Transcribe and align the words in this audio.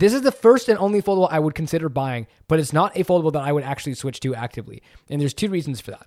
This 0.00 0.14
is 0.14 0.22
the 0.22 0.32
first 0.32 0.70
and 0.70 0.78
only 0.78 1.02
foldable 1.02 1.28
I 1.30 1.38
would 1.38 1.54
consider 1.54 1.90
buying, 1.90 2.26
but 2.48 2.58
it's 2.58 2.72
not 2.72 2.96
a 2.96 3.04
foldable 3.04 3.34
that 3.34 3.42
I 3.42 3.52
would 3.52 3.64
actually 3.64 3.92
switch 3.92 4.18
to 4.20 4.34
actively. 4.34 4.82
And 5.10 5.20
there's 5.20 5.34
two 5.34 5.50
reasons 5.50 5.78
for 5.82 5.90
that. 5.90 6.06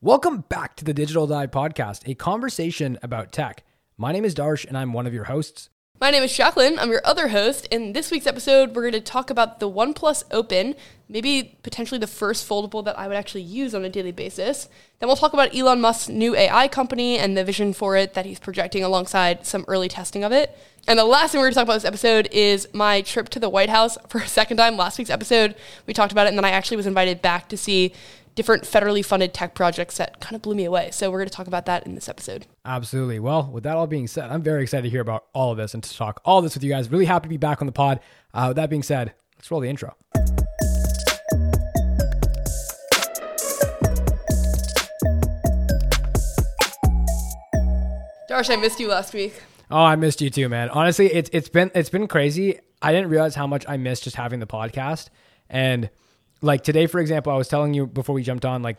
Welcome 0.00 0.44
back 0.48 0.74
to 0.76 0.84
the 0.86 0.94
Digital 0.94 1.26
Dive 1.26 1.50
Podcast, 1.50 2.08
a 2.08 2.14
conversation 2.14 2.98
about 3.02 3.30
tech. 3.30 3.62
My 3.98 4.10
name 4.10 4.24
is 4.24 4.34
Darsh, 4.34 4.64
and 4.64 4.78
I'm 4.78 4.94
one 4.94 5.06
of 5.06 5.12
your 5.12 5.24
hosts. 5.24 5.68
My 6.00 6.10
name 6.10 6.22
is 6.22 6.34
Jacklyn. 6.34 6.78
I'm 6.78 6.90
your 6.90 7.02
other 7.04 7.28
host. 7.28 7.66
In 7.66 7.92
this 7.92 8.10
week's 8.10 8.26
episode, 8.26 8.74
we're 8.74 8.90
going 8.90 8.94
to 8.94 9.02
talk 9.02 9.28
about 9.28 9.60
the 9.60 9.68
OnePlus 9.68 10.24
Open, 10.30 10.74
maybe 11.10 11.58
potentially 11.62 11.98
the 11.98 12.06
first 12.06 12.48
foldable 12.48 12.82
that 12.86 12.98
I 12.98 13.06
would 13.06 13.18
actually 13.18 13.42
use 13.42 13.74
on 13.74 13.84
a 13.84 13.90
daily 13.90 14.10
basis. 14.10 14.70
Then 14.98 15.08
we'll 15.08 15.16
talk 15.16 15.34
about 15.34 15.54
Elon 15.54 15.78
Musk's 15.82 16.08
new 16.08 16.34
AI 16.34 16.68
company 16.68 17.18
and 17.18 17.36
the 17.36 17.44
vision 17.44 17.74
for 17.74 17.98
it 17.98 18.14
that 18.14 18.24
he's 18.24 18.38
projecting 18.38 18.82
alongside 18.82 19.44
some 19.44 19.62
early 19.68 19.88
testing 19.88 20.24
of 20.24 20.32
it. 20.32 20.56
And 20.88 20.98
the 20.98 21.04
last 21.04 21.32
thing 21.32 21.40
we're 21.40 21.48
going 21.48 21.52
to 21.52 21.54
talk 21.56 21.64
about 21.64 21.74
this 21.74 21.84
episode 21.84 22.30
is 22.32 22.66
my 22.72 23.02
trip 23.02 23.28
to 23.28 23.38
the 23.38 23.50
White 23.50 23.68
House 23.68 23.98
for 24.08 24.22
a 24.22 24.26
second 24.26 24.56
time. 24.56 24.78
Last 24.78 24.96
week's 24.96 25.10
episode, 25.10 25.54
we 25.86 25.92
talked 25.92 26.12
about 26.12 26.26
it, 26.26 26.30
and 26.30 26.38
then 26.38 26.46
I 26.46 26.50
actually 26.52 26.78
was 26.78 26.86
invited 26.86 27.20
back 27.20 27.50
to 27.50 27.58
see 27.58 27.92
different 28.40 28.64
federally 28.64 29.04
funded 29.04 29.34
tech 29.34 29.54
projects 29.54 29.98
that 29.98 30.18
kind 30.18 30.34
of 30.34 30.40
blew 30.40 30.54
me 30.54 30.64
away. 30.64 30.90
So 30.92 31.10
we're 31.10 31.18
going 31.18 31.28
to 31.28 31.34
talk 31.34 31.46
about 31.46 31.66
that 31.66 31.84
in 31.84 31.94
this 31.94 32.08
episode. 32.08 32.46
Absolutely. 32.64 33.18
Well, 33.18 33.50
with 33.52 33.64
that 33.64 33.76
all 33.76 33.86
being 33.86 34.06
said, 34.06 34.30
I'm 34.30 34.42
very 34.42 34.62
excited 34.62 34.84
to 34.84 34.88
hear 34.88 35.02
about 35.02 35.26
all 35.34 35.52
of 35.52 35.58
this 35.58 35.74
and 35.74 35.82
to 35.82 35.94
talk 35.94 36.22
all 36.24 36.40
this 36.40 36.54
with 36.54 36.64
you 36.64 36.70
guys. 36.70 36.90
Really 36.90 37.04
happy 37.04 37.24
to 37.24 37.28
be 37.28 37.36
back 37.36 37.60
on 37.60 37.66
the 37.66 37.72
pod. 37.72 38.00
Uh, 38.32 38.46
with 38.48 38.56
that 38.56 38.70
being 38.70 38.82
said, 38.82 39.12
let's 39.36 39.50
roll 39.50 39.60
the 39.60 39.68
intro. 39.68 39.94
Darsh, 48.30 48.48
I 48.48 48.56
missed 48.56 48.80
you 48.80 48.88
last 48.88 49.12
week. 49.12 49.34
Oh, 49.70 49.82
I 49.82 49.96
missed 49.96 50.22
you 50.22 50.30
too, 50.30 50.48
man. 50.48 50.70
Honestly, 50.70 51.12
it's 51.12 51.28
it's 51.34 51.50
been 51.50 51.70
it's 51.74 51.90
been 51.90 52.08
crazy. 52.08 52.58
I 52.80 52.92
didn't 52.92 53.10
realize 53.10 53.34
how 53.34 53.46
much 53.46 53.66
I 53.68 53.76
missed 53.76 54.04
just 54.04 54.16
having 54.16 54.40
the 54.40 54.46
podcast. 54.46 55.10
And 55.50 55.90
like 56.42 56.62
today, 56.62 56.86
for 56.86 57.00
example, 57.00 57.32
I 57.32 57.36
was 57.36 57.48
telling 57.48 57.74
you 57.74 57.86
before 57.86 58.14
we 58.14 58.22
jumped 58.22 58.44
on, 58.44 58.62
like 58.62 58.78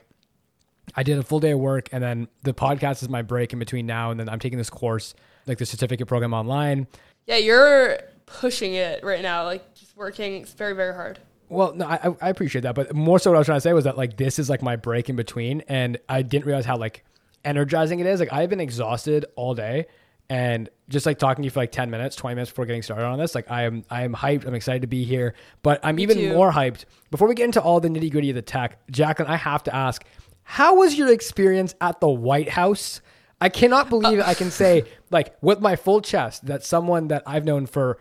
I 0.96 1.04
did 1.04 1.18
a 1.18 1.24
full 1.24 1.40
day 1.40 1.52
of 1.52 1.60
work 1.60 1.90
and 1.92 2.04
then 2.04 2.28
the 2.44 2.54
podcast 2.54 3.02
is 3.04 3.10
my 3.10 3.22
break 3.22 3.54
in 3.54 3.60
between 3.60 3.86
now 3.86 4.12
and 4.12 4.20
then 4.20 4.30
I'm 4.30 4.40
taking 4.40 4.58
this 4.58 4.70
course, 4.70 5.14
like 5.48 5.58
the 5.58 5.66
certificate 5.66 6.08
program 6.08 6.34
online. 6.34 6.88
Yeah, 7.28 7.38
you're 7.38 8.00
pushing 8.26 8.74
it 8.74 9.04
right 9.04 9.22
now, 9.22 9.46
like 9.46 9.74
just 9.76 9.96
working 9.96 10.42
it's 10.42 10.54
very, 10.54 10.74
very 10.74 10.94
hard. 10.94 11.20
Well, 11.50 11.74
no, 11.76 11.86
I, 11.86 12.16
I 12.22 12.30
appreciate 12.30 12.62
that, 12.62 12.76
but 12.76 12.96
more 12.96 13.20
so 13.20 13.30
what 13.30 13.36
I 13.36 13.40
was 13.40 13.48
trying 13.48 13.58
to 13.58 13.62
say 13.62 13.74
was 13.74 13.84
that 13.84 13.98
like 13.98 14.16
this 14.16 14.40
is 14.40 14.50
like 14.50 14.62
my 14.62 14.78
break 14.78 15.10
in 15.10 15.18
between, 15.18 15.62
and 15.68 15.98
I 16.08 16.22
didn't 16.22 16.46
realize 16.46 16.66
how 16.66 16.78
like 16.78 17.04
energizing 17.44 18.00
it 18.00 18.06
is. 18.06 18.22
Like 18.22 18.32
I've 18.32 18.50
been 18.50 18.62
exhausted 18.62 19.26
all 19.36 19.54
day, 19.54 19.88
and 20.30 20.70
just 20.90 21.06
like 21.06 21.18
talking 21.20 21.42
to 21.42 21.46
you 21.46 21.52
for 21.52 21.60
like 21.60 21.72
ten 21.72 21.90
minutes, 21.90 22.16
twenty 22.16 22.36
minutes 22.36 22.52
before 22.52 22.66
getting 22.66 22.82
started 22.82 23.06
on 23.06 23.20
this, 23.20 23.36
like 23.36 23.50
I 23.52 23.64
am 23.64 23.84
I 23.90 24.04
am 24.04 24.14
hyped. 24.14 24.46
I'm 24.46 24.54
excited 24.54 24.82
to 24.82 24.88
be 24.88 25.04
here, 25.04 25.34
but 25.64 25.80
I'm 25.84 25.96
Me 25.98 26.04
even 26.04 26.18
too. 26.18 26.34
more 26.34 26.52
hyped. 26.52 26.86
Before 27.10 27.28
we 27.28 27.36
get 27.36 27.46
into 27.46 27.62
all 27.62 27.80
the 27.80 27.90
nitty 27.90 28.12
gritty 28.12 28.30
of 28.30 28.36
the 28.36 28.42
tech, 28.42 28.80
Jacklyn, 28.90 29.28
I 29.28 29.36
have 29.36 29.64
to 29.64 29.76
ask, 29.76 30.04
how 30.44 30.76
was 30.76 30.98
your 30.98 31.12
experience 31.12 31.76
at 31.82 32.00
the 32.00 32.10
White 32.10 32.50
House? 32.50 33.02
I 33.40 33.50
cannot 33.50 33.90
believe 33.90 34.20
I 34.22 34.34
can 34.36 34.52
say 34.52 34.84
like 35.12 35.36
with 35.42 35.60
my 35.60 35.76
full 35.76 36.02
chest 36.02 36.46
that 36.46 36.64
someone 36.64 37.08
that 37.10 37.24
I've 37.26 37.44
known 37.44 37.66
for 37.66 37.98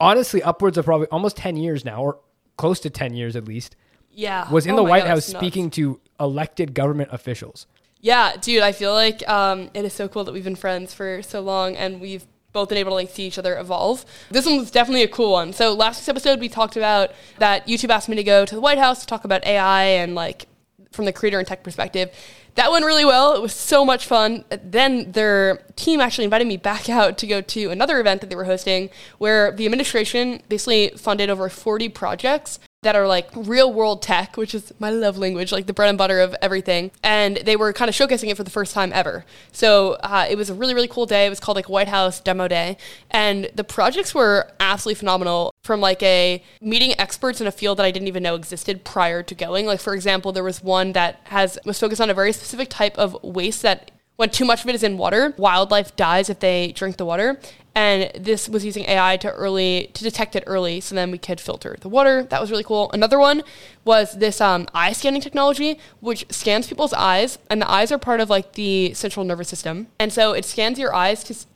honestly 0.00 0.42
upwards 0.42 0.78
of 0.78 0.84
probably 0.84 1.06
almost 1.08 1.36
10 1.36 1.56
years 1.56 1.84
now 1.84 2.02
or 2.02 2.20
close 2.56 2.80
to 2.80 2.90
10 2.90 3.14
years 3.14 3.36
at 3.36 3.44
least 3.44 3.76
Yeah. 4.10 4.50
was 4.50 4.66
in 4.66 4.72
Oh 4.72 4.76
the 4.76 4.82
white 4.84 5.00
God, 5.04 5.08
house 5.10 5.24
speaking 5.26 5.70
to 5.72 6.00
elected 6.20 6.74
government 6.74 7.10
officials 7.12 7.66
Yeah, 8.02 8.34
dude, 8.34 8.64
I 8.64 8.72
feel 8.72 8.92
like 8.92 9.26
um, 9.28 9.70
it 9.74 9.84
is 9.84 9.92
so 9.92 10.08
cool 10.08 10.24
that 10.24 10.32
we've 10.32 10.42
been 10.42 10.56
friends 10.56 10.92
for 10.92 11.22
so 11.22 11.40
long 11.40 11.76
and 11.76 12.00
we've 12.00 12.26
both 12.52 12.68
been 12.68 12.78
able 12.78 12.90
to 12.90 12.96
like 12.96 13.10
see 13.10 13.28
each 13.28 13.38
other 13.38 13.56
evolve. 13.56 14.04
This 14.28 14.44
one 14.44 14.58
was 14.58 14.72
definitely 14.72 15.04
a 15.04 15.08
cool 15.08 15.30
one. 15.30 15.52
So 15.52 15.72
last 15.72 16.00
week's 16.00 16.08
episode 16.08 16.40
we 16.40 16.48
talked 16.48 16.76
about 16.76 17.12
that 17.38 17.64
YouTube 17.68 17.90
asked 17.90 18.08
me 18.08 18.16
to 18.16 18.24
go 18.24 18.44
to 18.44 18.54
the 18.56 18.60
White 18.60 18.78
House 18.78 19.00
to 19.00 19.06
talk 19.06 19.24
about 19.24 19.46
AI 19.46 19.84
and 19.84 20.16
like 20.16 20.46
from 20.90 21.04
the 21.04 21.12
creator 21.12 21.38
and 21.38 21.46
tech 21.46 21.62
perspective. 21.62 22.10
That 22.56 22.72
went 22.72 22.84
really 22.84 23.04
well. 23.04 23.34
It 23.34 23.40
was 23.40 23.54
so 23.54 23.84
much 23.84 24.04
fun. 24.04 24.44
Then 24.50 25.12
their 25.12 25.64
team 25.76 26.00
actually 26.00 26.24
invited 26.24 26.48
me 26.48 26.56
back 26.56 26.88
out 26.90 27.18
to 27.18 27.26
go 27.28 27.40
to 27.40 27.70
another 27.70 28.00
event 28.00 28.20
that 28.20 28.30
they 28.30 28.36
were 28.36 28.44
hosting 28.44 28.90
where 29.18 29.52
the 29.52 29.64
administration 29.64 30.42
basically 30.48 30.88
funded 30.96 31.30
over 31.30 31.48
40 31.48 31.88
projects 31.90 32.58
that 32.82 32.96
are 32.96 33.06
like 33.06 33.28
real 33.34 33.72
world 33.72 34.02
tech, 34.02 34.36
which 34.36 34.54
is 34.54 34.72
my 34.80 34.90
love 34.90 35.16
language, 35.16 35.52
like 35.52 35.66
the 35.66 35.72
bread 35.72 35.88
and 35.88 35.96
butter 35.96 36.20
of 36.20 36.34
everything. 36.42 36.90
And 37.02 37.36
they 37.38 37.54
were 37.54 37.72
kind 37.72 37.88
of 37.88 37.94
showcasing 37.94 38.28
it 38.28 38.36
for 38.36 38.42
the 38.42 38.50
first 38.50 38.74
time 38.74 38.92
ever. 38.92 39.24
So 39.52 39.92
uh, 40.02 40.26
it 40.28 40.36
was 40.36 40.50
a 40.50 40.54
really, 40.54 40.74
really 40.74 40.88
cool 40.88 41.06
day. 41.06 41.26
It 41.26 41.30
was 41.30 41.38
called 41.38 41.56
like 41.56 41.68
White 41.68 41.86
House 41.86 42.20
Demo 42.20 42.48
Day. 42.48 42.76
And 43.10 43.48
the 43.54 43.62
projects 43.62 44.14
were 44.14 44.50
absolutely 44.58 44.98
phenomenal 44.98 45.52
from 45.62 45.80
like 45.80 46.02
a 46.02 46.42
meeting 46.60 46.98
experts 46.98 47.40
in 47.40 47.46
a 47.46 47.52
field 47.52 47.78
that 47.78 47.86
I 47.86 47.92
didn't 47.92 48.08
even 48.08 48.24
know 48.24 48.34
existed 48.34 48.84
prior 48.84 49.22
to 49.22 49.34
going. 49.34 49.64
Like, 49.64 49.80
for 49.80 49.94
example, 49.94 50.32
there 50.32 50.44
was 50.44 50.62
one 50.62 50.92
that 50.92 51.20
has 51.24 51.58
was 51.64 51.78
focused 51.78 52.00
on 52.00 52.10
a 52.10 52.14
very 52.14 52.32
specific 52.32 52.68
type 52.68 52.98
of 52.98 53.16
waste 53.22 53.62
that 53.62 53.92
when 54.22 54.30
too 54.30 54.44
much 54.44 54.62
of 54.62 54.68
it 54.68 54.74
is 54.76 54.84
in 54.84 54.96
water, 54.98 55.34
wildlife 55.36 55.96
dies 55.96 56.30
if 56.30 56.38
they 56.38 56.70
drink 56.70 56.96
the 56.96 57.04
water. 57.04 57.40
And 57.74 58.12
this 58.14 58.48
was 58.48 58.64
using 58.64 58.84
AI 58.84 59.16
to 59.16 59.32
early 59.32 59.90
to 59.94 60.04
detect 60.04 60.36
it 60.36 60.44
early, 60.46 60.80
so 60.80 60.94
then 60.94 61.10
we 61.10 61.18
could 61.18 61.40
filter 61.40 61.76
the 61.80 61.88
water. 61.88 62.22
That 62.22 62.40
was 62.40 62.48
really 62.52 62.62
cool. 62.62 62.88
Another 62.92 63.18
one 63.18 63.42
was 63.84 64.16
this 64.16 64.40
um, 64.40 64.68
eye 64.72 64.92
scanning 64.92 65.22
technology, 65.22 65.76
which 65.98 66.24
scans 66.30 66.68
people's 66.68 66.92
eyes, 66.92 67.36
and 67.50 67.60
the 67.60 67.68
eyes 67.68 67.90
are 67.90 67.98
part 67.98 68.20
of 68.20 68.30
like 68.30 68.52
the 68.52 68.94
central 68.94 69.24
nervous 69.24 69.48
system, 69.48 69.88
and 69.98 70.12
so 70.12 70.32
it 70.34 70.44
scans 70.44 70.78
your 70.78 70.94
eyes 70.94 71.24
to 71.24 71.32
s- 71.34 71.46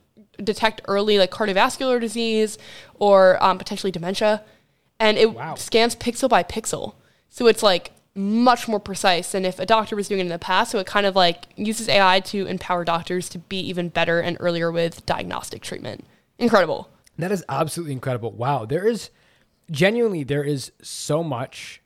detect 0.43 0.81
early 0.89 1.19
like 1.21 1.31
cardiovascular 1.31 2.01
disease 2.01 2.59
or 2.99 3.41
um, 3.45 3.59
potentially 3.59 3.93
dementia, 3.93 4.43
and 4.99 5.17
it 5.19 5.33
Wow. 5.35 5.55
scans 5.55 5.95
pixel 5.95 6.29
by 6.29 6.43
pixel. 6.43 6.95
So 7.29 7.47
it's 7.47 7.63
like 7.63 7.93
much 8.17 8.67
more 8.67 8.81
precise 8.81 9.33
than 9.33 9.45
if 9.45 9.59
a 9.59 9.67
doctor 9.67 9.95
was 9.95 10.09
doing 10.09 10.21
it 10.21 10.25
in 10.25 10.29
the 10.29 10.39
past. 10.39 10.71
So 10.71 10.79
it 10.79 10.87
kind 10.87 11.07
of 11.07 11.15
like 11.15 11.45
uses 11.57 11.89
AI 11.89 12.21
to 12.21 12.47
empower 12.47 12.85
doctors 12.85 13.29
to 13.31 13.39
be 13.39 13.61
even 13.61 13.91
better 13.91 14.21
and 14.21 14.37
earlier 14.41 14.73
with 14.73 15.05
diagnostic 15.07 15.63
treatment. 15.63 16.05
Incredible. 16.39 16.89
that 17.19 17.33
is 17.33 17.43
absolutely 17.49 17.93
incredible 17.95 18.31
wow 18.33 18.67
there 18.67 18.87
is 18.87 19.11
genuinely 19.71 20.23
there 20.23 20.45
is 20.45 20.71
so 20.83 21.25
much 21.25 21.81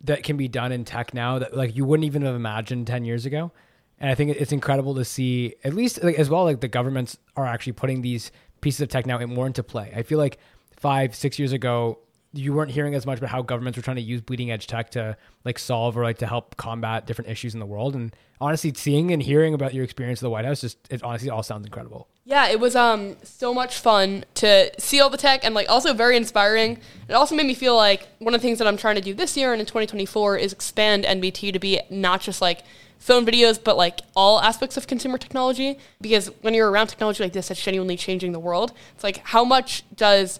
that 0.00 0.22
can 0.22 0.36
be 0.36 0.48
done 0.48 0.72
in 0.72 0.84
tech 0.84 1.12
now 1.12 1.38
that 1.38 1.54
like 1.54 1.76
you 1.76 1.84
wouldn't 1.84 2.06
even 2.06 2.22
have 2.22 2.34
imagined 2.34 2.86
10 2.86 3.04
years 3.04 3.26
ago 3.26 3.52
and 3.98 4.10
i 4.10 4.14
think 4.14 4.34
it's 4.34 4.52
incredible 4.52 4.94
to 4.94 5.04
see 5.04 5.54
at 5.64 5.74
least 5.74 6.02
like, 6.02 6.18
as 6.18 6.30
well 6.30 6.44
like 6.44 6.60
the 6.60 6.68
governments 6.68 7.18
are 7.36 7.46
actually 7.46 7.74
putting 7.74 8.00
these 8.00 8.32
pieces 8.62 8.80
of 8.80 8.88
tech 8.88 9.04
now 9.04 9.18
more 9.26 9.46
into 9.46 9.62
play 9.62 9.92
i 9.94 10.02
feel 10.02 10.18
like 10.18 10.38
five 10.74 11.14
six 11.14 11.38
years 11.38 11.52
ago 11.52 11.98
you 12.32 12.52
weren't 12.52 12.70
hearing 12.70 12.94
as 12.94 13.06
much 13.06 13.18
about 13.18 13.30
how 13.30 13.42
governments 13.42 13.76
were 13.76 13.82
trying 13.82 13.96
to 13.96 14.02
use 14.02 14.20
bleeding 14.20 14.50
edge 14.50 14.66
tech 14.66 14.90
to 14.90 15.16
like 15.44 15.58
solve 15.58 15.96
or 15.96 16.04
like 16.04 16.18
to 16.18 16.26
help 16.26 16.56
combat 16.56 17.06
different 17.06 17.28
issues 17.30 17.54
in 17.54 17.60
the 17.60 17.66
world 17.66 17.94
and 17.94 18.14
honestly 18.40 18.72
seeing 18.74 19.10
and 19.10 19.22
hearing 19.22 19.52
about 19.52 19.74
your 19.74 19.82
experience 19.82 20.20
at 20.20 20.22
the 20.22 20.30
white 20.30 20.44
house 20.44 20.60
just 20.60 20.78
it 20.90 21.02
honestly 21.02 21.28
all 21.28 21.42
sounds 21.42 21.66
incredible 21.66 22.08
Yeah, 22.24 22.46
it 22.48 22.60
was 22.60 22.76
um 22.76 23.16
so 23.24 23.52
much 23.52 23.78
fun 23.78 24.24
to 24.34 24.70
see 24.78 25.00
all 25.00 25.10
the 25.10 25.16
tech 25.16 25.44
and 25.44 25.54
like 25.54 25.68
also 25.68 25.92
very 25.92 26.16
inspiring. 26.16 26.78
It 27.08 27.14
also 27.14 27.34
made 27.34 27.46
me 27.46 27.54
feel 27.54 27.74
like 27.74 28.06
one 28.20 28.34
of 28.34 28.40
the 28.40 28.46
things 28.46 28.58
that 28.58 28.68
I'm 28.68 28.76
trying 28.76 28.94
to 28.94 29.00
do 29.00 29.14
this 29.14 29.36
year 29.36 29.52
and 29.52 29.60
in 29.60 29.66
2024 29.66 30.36
is 30.36 30.52
expand 30.52 31.04
NBT 31.04 31.52
to 31.52 31.58
be 31.58 31.80
not 31.90 32.20
just 32.20 32.40
like 32.40 32.62
phone 33.00 33.26
videos, 33.26 33.58
but 33.62 33.76
like 33.76 34.00
all 34.14 34.40
aspects 34.40 34.76
of 34.76 34.86
consumer 34.86 35.18
technology. 35.18 35.78
Because 36.00 36.26
when 36.42 36.54
you're 36.54 36.70
around 36.70 36.86
technology 36.86 37.24
like 37.24 37.32
this, 37.32 37.48
that's 37.48 37.62
genuinely 37.62 37.96
changing 37.96 38.30
the 38.32 38.38
world. 38.38 38.72
It's 38.94 39.02
like 39.02 39.18
how 39.24 39.44
much 39.44 39.82
does 39.96 40.38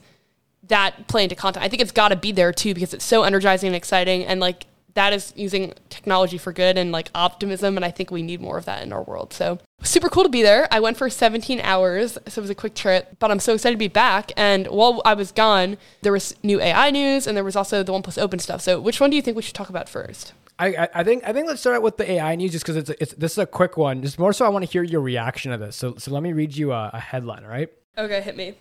that 0.65 1.09
play 1.09 1.23
into 1.25 1.35
content? 1.35 1.65
I 1.65 1.69
think 1.69 1.83
it's 1.83 1.93
got 1.93 2.09
to 2.09 2.17
be 2.17 2.33
there 2.33 2.53
too 2.53 2.75
because 2.75 2.95
it's 2.95 3.05
so 3.05 3.23
energizing 3.23 3.69
and 3.69 3.77
exciting 3.77 4.25
and 4.25 4.41
like 4.41 4.67
that 4.95 5.13
is 5.13 5.33
using 5.37 5.73
technology 5.89 6.37
for 6.37 6.53
good 6.53 6.77
and 6.77 6.91
like 6.91 7.11
optimism 7.15 7.77
and 7.77 7.85
I 7.85 7.93
think 7.93 8.11
we 8.11 8.23
need 8.23 8.41
more 8.41 8.59
of 8.59 8.65
that 8.65 8.83
in 8.83 8.93
our 8.93 9.03
world. 9.05 9.33
So 9.33 9.59
super 9.83 10.09
cool 10.09 10.25
to 10.25 10.29
be 10.29 10.43
there. 10.43 10.67
I 10.73 10.81
went 10.81 10.97
for 10.97 11.09
17 11.09 11.61
hours, 11.61 12.15
so 12.27 12.41
it 12.41 12.43
was 12.43 12.51
a 12.51 12.55
quick 12.57 12.75
trip, 12.75 13.17
but 13.21 13.31
I'm 13.31 13.39
so 13.39 13.55
excited 13.55 13.75
to 13.77 13.79
be 13.79 13.87
back. 13.89 14.33
And 14.37 14.67
while 14.67 15.01
I 15.05 15.15
was 15.15 15.31
gone, 15.31 15.77
there 16.03 16.13
was 16.13 16.35
new 16.43 16.61
AI 16.61 16.91
news 16.91 17.27
and 17.29 17.37
there 17.37 17.45
was 17.45 17.55
also 17.55 17.83
the 17.85 17.93
OnePlus 17.93 18.21
Open 18.21 18.41
stuff. 18.41 18.61
So 18.63 18.81
which 18.81 19.01
one 19.01 19.11
do 19.11 19.17
you 19.17 19.23
think 19.23 19.37
we 19.37 19.43
should 19.43 19.55
talk 19.55 19.69
about 19.69 19.89
first? 19.89 20.33
I, 20.59 20.89
I- 20.93 21.05
think 21.05 21.23
I 21.27 21.33
think 21.33 21.47
let's 21.49 21.61
start 21.61 21.77
out 21.77 21.83
with 21.83 21.97
the 21.97 22.11
AI 22.11 22.35
news 22.35 22.53
just 22.53 22.65
because 22.67 22.77
it's, 22.77 22.91
it's 23.01 23.15
this 23.15 23.33
is 23.33 23.39
a 23.39 23.47
quick 23.47 23.77
one. 23.79 24.03
Just 24.03 24.19
more 24.19 24.33
so, 24.33 24.45
I 24.45 24.49
want 24.51 24.65
to 24.67 24.71
hear 24.71 24.83
your 24.83 25.01
reaction 25.01 25.53
to 25.53 25.57
this. 25.57 25.75
So 25.77 25.95
so 25.97 26.11
let 26.11 26.23
me 26.23 26.33
read 26.35 26.55
you 26.55 26.73
a, 26.73 26.91
a 26.93 27.01
headline. 27.01 27.45
All 27.45 27.51
right. 27.51 27.69
Okay, 27.97 28.21
hit 28.21 28.37
me. 28.37 28.55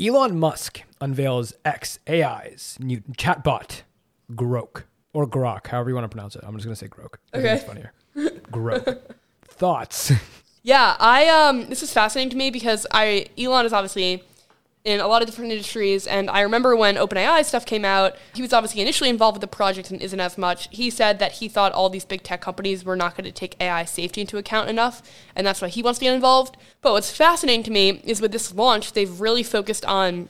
Elon 0.00 0.38
Musk 0.38 0.82
unveils 1.00 1.54
xAI's 1.64 2.76
new 2.80 3.00
chatbot, 3.16 3.82
Grok 4.32 4.82
or 5.14 5.26
Grok, 5.26 5.68
however 5.68 5.88
you 5.88 5.94
want 5.94 6.04
to 6.04 6.14
pronounce 6.14 6.36
it. 6.36 6.44
I'm 6.46 6.54
just 6.54 6.66
gonna 6.66 6.76
say 6.76 6.88
Grok. 6.88 7.14
Okay. 7.34 7.54
it's 7.54 7.64
funnier. 7.64 7.92
Grok. 8.16 9.00
Thoughts? 9.44 10.12
Yeah, 10.62 10.96
I 10.98 11.28
um 11.28 11.68
this 11.68 11.84
is 11.84 11.92
fascinating 11.92 12.30
to 12.30 12.36
me 12.36 12.50
because 12.50 12.88
I 12.90 13.26
Elon 13.38 13.66
is 13.66 13.72
obviously 13.72 14.24
in 14.86 15.00
a 15.00 15.08
lot 15.08 15.20
of 15.20 15.26
different 15.26 15.50
industries 15.50 16.06
and 16.06 16.30
I 16.30 16.42
remember 16.42 16.76
when 16.76 16.94
OpenAI 16.94 17.44
stuff 17.44 17.66
came 17.66 17.84
out, 17.84 18.14
he 18.34 18.40
was 18.40 18.52
obviously 18.52 18.80
initially 18.80 19.10
involved 19.10 19.36
with 19.36 19.40
the 19.40 19.56
project 19.56 19.90
and 19.90 20.00
isn't 20.00 20.20
as 20.20 20.38
much. 20.38 20.68
He 20.70 20.90
said 20.90 21.18
that 21.18 21.32
he 21.32 21.48
thought 21.48 21.72
all 21.72 21.90
these 21.90 22.04
big 22.04 22.22
tech 22.22 22.40
companies 22.40 22.84
were 22.84 22.94
not 22.94 23.16
going 23.16 23.24
to 23.24 23.32
take 23.32 23.60
AI 23.60 23.84
safety 23.84 24.20
into 24.20 24.38
account 24.38 24.70
enough 24.70 25.02
and 25.34 25.44
that's 25.44 25.60
why 25.60 25.68
he 25.68 25.82
wants 25.82 25.98
to 25.98 26.04
get 26.04 26.14
involved. 26.14 26.56
But 26.82 26.92
what's 26.92 27.10
fascinating 27.10 27.64
to 27.64 27.72
me 27.72 28.00
is 28.04 28.20
with 28.20 28.30
this 28.30 28.54
launch, 28.54 28.92
they've 28.92 29.20
really 29.20 29.42
focused 29.42 29.84
on 29.86 30.28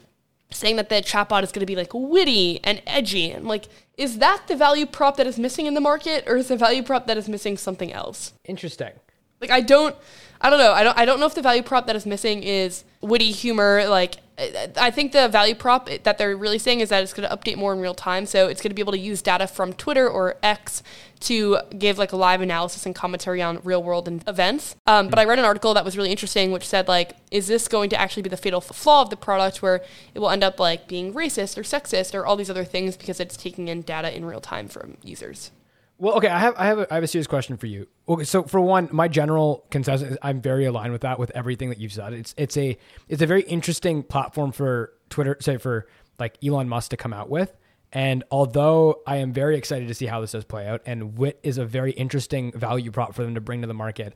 saying 0.51 0.77
that 0.77 0.89
the 0.89 0.97
chatbot 0.97 1.43
is 1.43 1.53
going 1.53 1.61
to 1.61 1.67
be 1.67 1.77
like 1.77 1.93
witty 1.93 2.61
and 2.65 2.81
edgy. 2.87 3.31
And 3.31 3.47
like, 3.47 3.67
is 3.99 4.19
that 4.19 4.45
the 4.49 4.57
value 4.57 4.87
prop 4.87 5.19
that 5.19 5.27
is 5.27 5.39
missing 5.39 5.67
in 5.67 5.75
the 5.75 5.81
market, 5.81 6.25
or 6.27 6.37
is 6.37 6.49
the 6.49 6.57
value 6.57 6.83
prop 6.83 7.07
that 7.07 7.17
is 7.17 7.29
missing 7.29 7.57
something 7.57 7.93
else? 7.93 8.33
Interesting. 8.45 8.93
Like, 9.41 9.51
I 9.51 9.61
don't, 9.61 9.95
I 10.41 10.51
don't 10.51 10.59
know. 10.59 10.73
I 10.73 10.83
don't, 10.85 10.99
I 10.99 11.05
don't 11.05 11.21
know 11.21 11.27
if 11.27 11.35
the 11.35 11.43
value 11.43 11.63
prop 11.63 11.87
that 11.87 11.97
is 11.97 12.07
missing 12.07 12.43
is 12.43 12.85
witty 13.01 13.33
humor, 13.33 13.87
like 13.89 14.17
I 14.39 14.91
think 14.91 15.13
the 15.13 15.29
value 15.29 15.55
prop 15.55 15.89
that 15.89 16.19
they're 16.19 16.37
really 16.37 16.59
saying 16.59 16.81
is 16.81 16.91
that 16.91 17.03
it's 17.03 17.15
going 17.15 17.27
to 17.29 17.35
update 17.35 17.57
more 17.57 17.73
in 17.73 17.81
real 17.81 17.95
time. 17.95 18.27
So 18.27 18.49
it's 18.49 18.61
going 18.61 18.71
to 18.71 18.75
be 18.75 18.83
able 18.83 18.93
to 18.93 18.99
use 18.99 19.23
data 19.23 19.47
from 19.47 19.73
Twitter 19.73 20.09
or 20.09 20.37
X 20.43 20.83
to 21.21 21.59
give 21.79 21.97
like 21.97 22.13
a 22.13 22.17
live 22.17 22.43
analysis 22.43 22.85
and 22.85 22.95
commentary 22.95 23.41
on 23.41 23.61
real 23.65 23.83
world 23.83 24.09
events. 24.29 24.77
Um, 24.87 25.09
but 25.09 25.19
I 25.19 25.25
read 25.25 25.39
an 25.39 25.47
article 25.47 25.73
that 25.73 25.87
was 25.87 25.97
really 25.97 26.11
interesting, 26.11 26.53
which 26.53 26.67
said 26.67 26.87
like, 26.87 27.17
is 27.31 27.47
this 27.47 27.67
going 27.67 27.89
to 27.91 28.01
actually 28.01 28.25
be 28.25 28.29
the 28.29 28.37
fatal 28.37 28.61
flaw 28.61 29.03
of 29.03 29.11
the 29.11 29.17
product 29.17 29.63
where 29.63 29.83
it 30.15 30.19
will 30.19 30.31
end 30.31 30.45
up 30.45 30.61
like 30.61 30.87
being 30.87 31.15
racist 31.15 31.57
or 31.57 31.63
sexist 31.63 32.15
or 32.15 32.27
all 32.27 32.37
these 32.37 32.51
other 32.51 32.65
things 32.65 32.97
because 32.99 33.21
it's 33.21 33.39
taking 33.39 33.69
in 33.69 33.81
data 33.81 34.15
in 34.15 34.27
real 34.27 34.43
time 34.43 34.69
from 34.69 34.99
users? 35.03 35.51
Well, 35.99 36.15
okay, 36.17 36.29
I 36.29 36.39
have 36.39 36.55
I 36.57 36.67
have 36.67 36.79
a, 36.79 36.87
I 36.91 36.95
have 36.97 37.05
a 37.05 37.07
serious 37.07 37.27
question 37.27 37.57
for 37.57 37.67
you. 37.67 37.87
Okay, 38.09 38.25
so 38.25 38.43
for 38.43 38.61
one, 38.61 38.89
my 38.93 39.09
general 39.09 39.65
consensus, 39.71 40.11
is 40.11 40.19
I'm 40.21 40.43
very 40.43 40.67
aligned 40.67 40.93
with 40.93 41.01
that 41.03 41.19
with 41.19 41.31
everything 41.31 41.71
that 41.71 41.79
you've 41.79 41.93
said. 41.93 42.13
It's 42.13 42.35
it's 42.37 42.57
a 42.57 42.77
it's 43.09 43.23
a 43.23 43.27
very 43.27 43.43
interesting 43.43 44.03
platform 44.03 44.53
for 44.53 44.93
Twitter, 45.09 45.37
say 45.41 45.57
for 45.57 45.87
like 46.19 46.37
Elon 46.45 46.69
Musk 46.69 46.91
to 46.91 46.97
come 46.97 47.13
out 47.13 47.31
with. 47.31 47.57
And 47.93 48.25
although 48.31 49.01
I 49.07 49.17
am 49.19 49.33
very 49.33 49.57
excited 49.57 49.89
to 49.89 49.95
see 49.95 50.07
how 50.07 50.21
this 50.21 50.33
does 50.33 50.45
play 50.45 50.67
out, 50.67 50.83
and 50.85 51.17
Wit 51.17 51.41
is 51.43 51.57
a 51.57 51.65
very 51.65 51.93
interesting 51.93 52.53
value 52.53 52.91
prop 52.91 53.15
for 53.15 53.23
them 53.23 53.35
to 53.35 53.41
bring 53.41 53.63
to 53.63 53.67
the 53.67 53.75
market, 53.75 54.13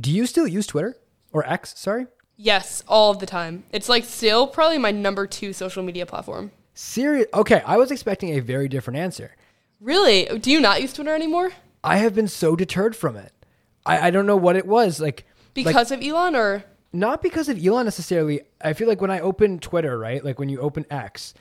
do 0.00 0.10
you 0.10 0.26
still 0.26 0.48
use 0.48 0.66
Twitter 0.66 0.96
or 1.32 1.46
X? 1.46 1.78
Sorry. 1.78 2.06
Yes, 2.36 2.82
all 2.88 3.14
the 3.14 3.26
time. 3.26 3.64
It's 3.72 3.88
like 3.88 4.04
still 4.04 4.46
probably 4.46 4.78
my 4.78 4.90
number 4.90 5.26
two 5.26 5.52
social 5.52 5.82
media 5.82 6.06
platform. 6.06 6.50
Serious? 6.74 7.26
Okay, 7.34 7.62
I 7.66 7.76
was 7.76 7.90
expecting 7.90 8.30
a 8.30 8.40
very 8.40 8.68
different 8.68 8.98
answer. 8.98 9.34
Really? 9.80 10.24
Do 10.38 10.50
you 10.50 10.60
not 10.60 10.82
use 10.82 10.92
Twitter 10.92 11.14
anymore? 11.14 11.52
I 11.84 11.98
have 11.98 12.14
been 12.14 12.28
so 12.28 12.56
deterred 12.56 12.96
from 12.96 13.16
it. 13.16 13.32
I, 13.86 14.08
I 14.08 14.10
don't 14.10 14.26
know 14.26 14.36
what 14.36 14.56
it 14.56 14.66
was 14.66 15.00
like 15.00 15.24
because 15.54 15.90
like, 15.90 16.00
of 16.00 16.06
Elon 16.06 16.36
or 16.36 16.64
not 16.92 17.22
because 17.22 17.48
of 17.48 17.64
Elon 17.64 17.84
necessarily. 17.84 18.42
I 18.60 18.72
feel 18.72 18.88
like 18.88 19.00
when 19.00 19.10
I 19.10 19.20
open 19.20 19.58
Twitter, 19.58 19.98
right, 19.98 20.24
like 20.24 20.38
when 20.38 20.48
you 20.48 20.60
open 20.60 20.84
X, 20.90 21.34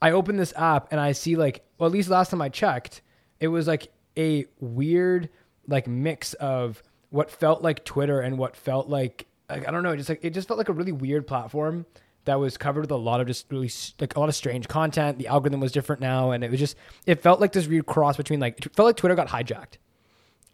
I 0.00 0.12
open 0.12 0.36
this 0.36 0.52
app 0.56 0.88
and 0.90 1.00
I 1.00 1.12
see 1.12 1.36
like, 1.36 1.64
well, 1.78 1.86
at 1.86 1.92
least 1.92 2.08
last 2.08 2.30
time 2.30 2.42
I 2.42 2.48
checked, 2.48 3.02
it 3.40 3.48
was 3.48 3.66
like 3.66 3.92
a 4.16 4.46
weird 4.58 5.28
like 5.68 5.86
mix 5.86 6.34
of 6.34 6.82
what 7.10 7.30
felt 7.30 7.62
like 7.62 7.84
Twitter 7.84 8.20
and 8.20 8.38
what 8.38 8.56
felt 8.56 8.88
like, 8.88 9.26
like 9.48 9.68
I 9.68 9.70
don't 9.70 9.82
know, 9.82 9.94
just 9.94 10.08
like 10.08 10.24
it 10.24 10.30
just 10.30 10.48
felt 10.48 10.58
like 10.58 10.68
a 10.68 10.72
really 10.72 10.92
weird 10.92 11.26
platform 11.26 11.86
that 12.24 12.38
was 12.38 12.56
covered 12.56 12.82
with 12.82 12.90
a 12.90 12.96
lot 12.96 13.20
of 13.20 13.26
just 13.26 13.50
really 13.50 13.70
like 14.00 14.16
a 14.16 14.20
lot 14.20 14.28
of 14.28 14.34
strange 14.34 14.68
content. 14.68 15.18
The 15.18 15.28
algorithm 15.28 15.60
was 15.60 15.72
different 15.72 16.00
now, 16.00 16.30
and 16.30 16.44
it 16.44 16.50
was 16.50 16.60
just 16.60 16.76
it 17.06 17.22
felt 17.22 17.40
like 17.40 17.52
this 17.52 17.66
weird 17.66 17.86
cross 17.86 18.16
between 18.16 18.40
like 18.40 18.64
it 18.64 18.74
felt 18.74 18.86
like 18.86 18.96
Twitter 18.96 19.14
got 19.14 19.28
hijacked, 19.28 19.78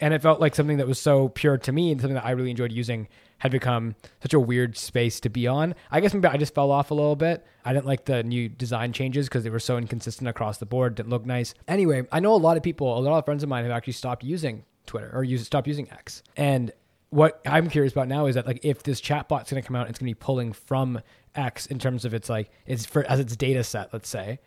and 0.01 0.15
it 0.15 0.23
felt 0.23 0.41
like 0.41 0.55
something 0.55 0.79
that 0.79 0.87
was 0.87 0.99
so 0.99 1.29
pure 1.29 1.59
to 1.59 1.73
me 1.73 1.93
and 1.93 2.01
something 2.01 2.15
that 2.15 2.25
I 2.25 2.31
really 2.33 2.51
enjoyed 2.51 2.73
using 2.73 3.09
had 3.39 3.53
become 3.53 3.95
such 4.21 4.35
a 4.35 4.41
weird 4.41 4.77
space 4.77 5.21
to 5.21 5.29
be 5.29 5.47
on. 5.47 5.75
I 5.91 6.01
guess 6.01 6.13
maybe 6.13 6.27
I 6.27 6.37
just 6.37 6.55
fell 6.55 6.71
off 6.71 6.91
a 6.91 6.95
little 6.95 7.17
bit. 7.17 7.47
I 7.65 7.73
didn't 7.73 7.87
like 7.87 8.05
the 8.05 8.23
new 8.23 8.49
design 8.49 8.93
changes 8.93 9.29
because 9.29 9.45
they 9.45 9.51
were 9.51 9.61
so 9.61 9.77
inconsistent 9.77 10.29
across 10.29 10.59
the 10.59 10.67
board. 10.67 10.97
Didn't 10.97 11.11
look 11.11 11.25
nice. 11.25 11.55
Anyway, 11.69 12.03
I 12.11 12.21
know 12.21 12.35
a 12.35 12.37
lot 12.37 12.57
of 12.57 12.63
people, 12.63 12.99
a 12.99 13.01
lot 13.01 13.19
of 13.19 13.25
friends 13.25 13.43
of 13.43 13.49
mine 13.49 13.65
have 13.65 13.73
actually 13.73 13.93
stopped 13.93 14.25
using 14.25 14.65
Twitter 14.87 15.11
or 15.15 15.23
use 15.23 15.45
stopped 15.47 15.69
using 15.69 15.89
X, 15.91 16.23
and 16.37 16.73
what 17.11 17.41
I'm 17.47 17.69
curious 17.69 17.93
about 17.93 18.09
now 18.09 18.27
is 18.27 18.35
that 18.35 18.47
like 18.47 18.61
if 18.63 18.83
this 18.83 19.01
chatbot's 19.01 19.51
going 19.51 19.63
to 19.63 19.67
come 19.67 19.77
out, 19.77 19.89
it's 19.89 19.99
going 19.99 20.09
to 20.09 20.15
be 20.15 20.21
pulling 20.21 20.53
from 20.53 21.01
X 21.35 21.67
in 21.67 21.79
terms 21.79 22.05
of 22.05 22.15
its 22.15 22.29
like 22.29 22.51
it's 22.67 22.85
for 22.85 23.05
as 23.05 23.21
its 23.21 23.37
data 23.37 23.65
set, 23.65 23.93
let's 23.93 24.09
say, 24.09 24.41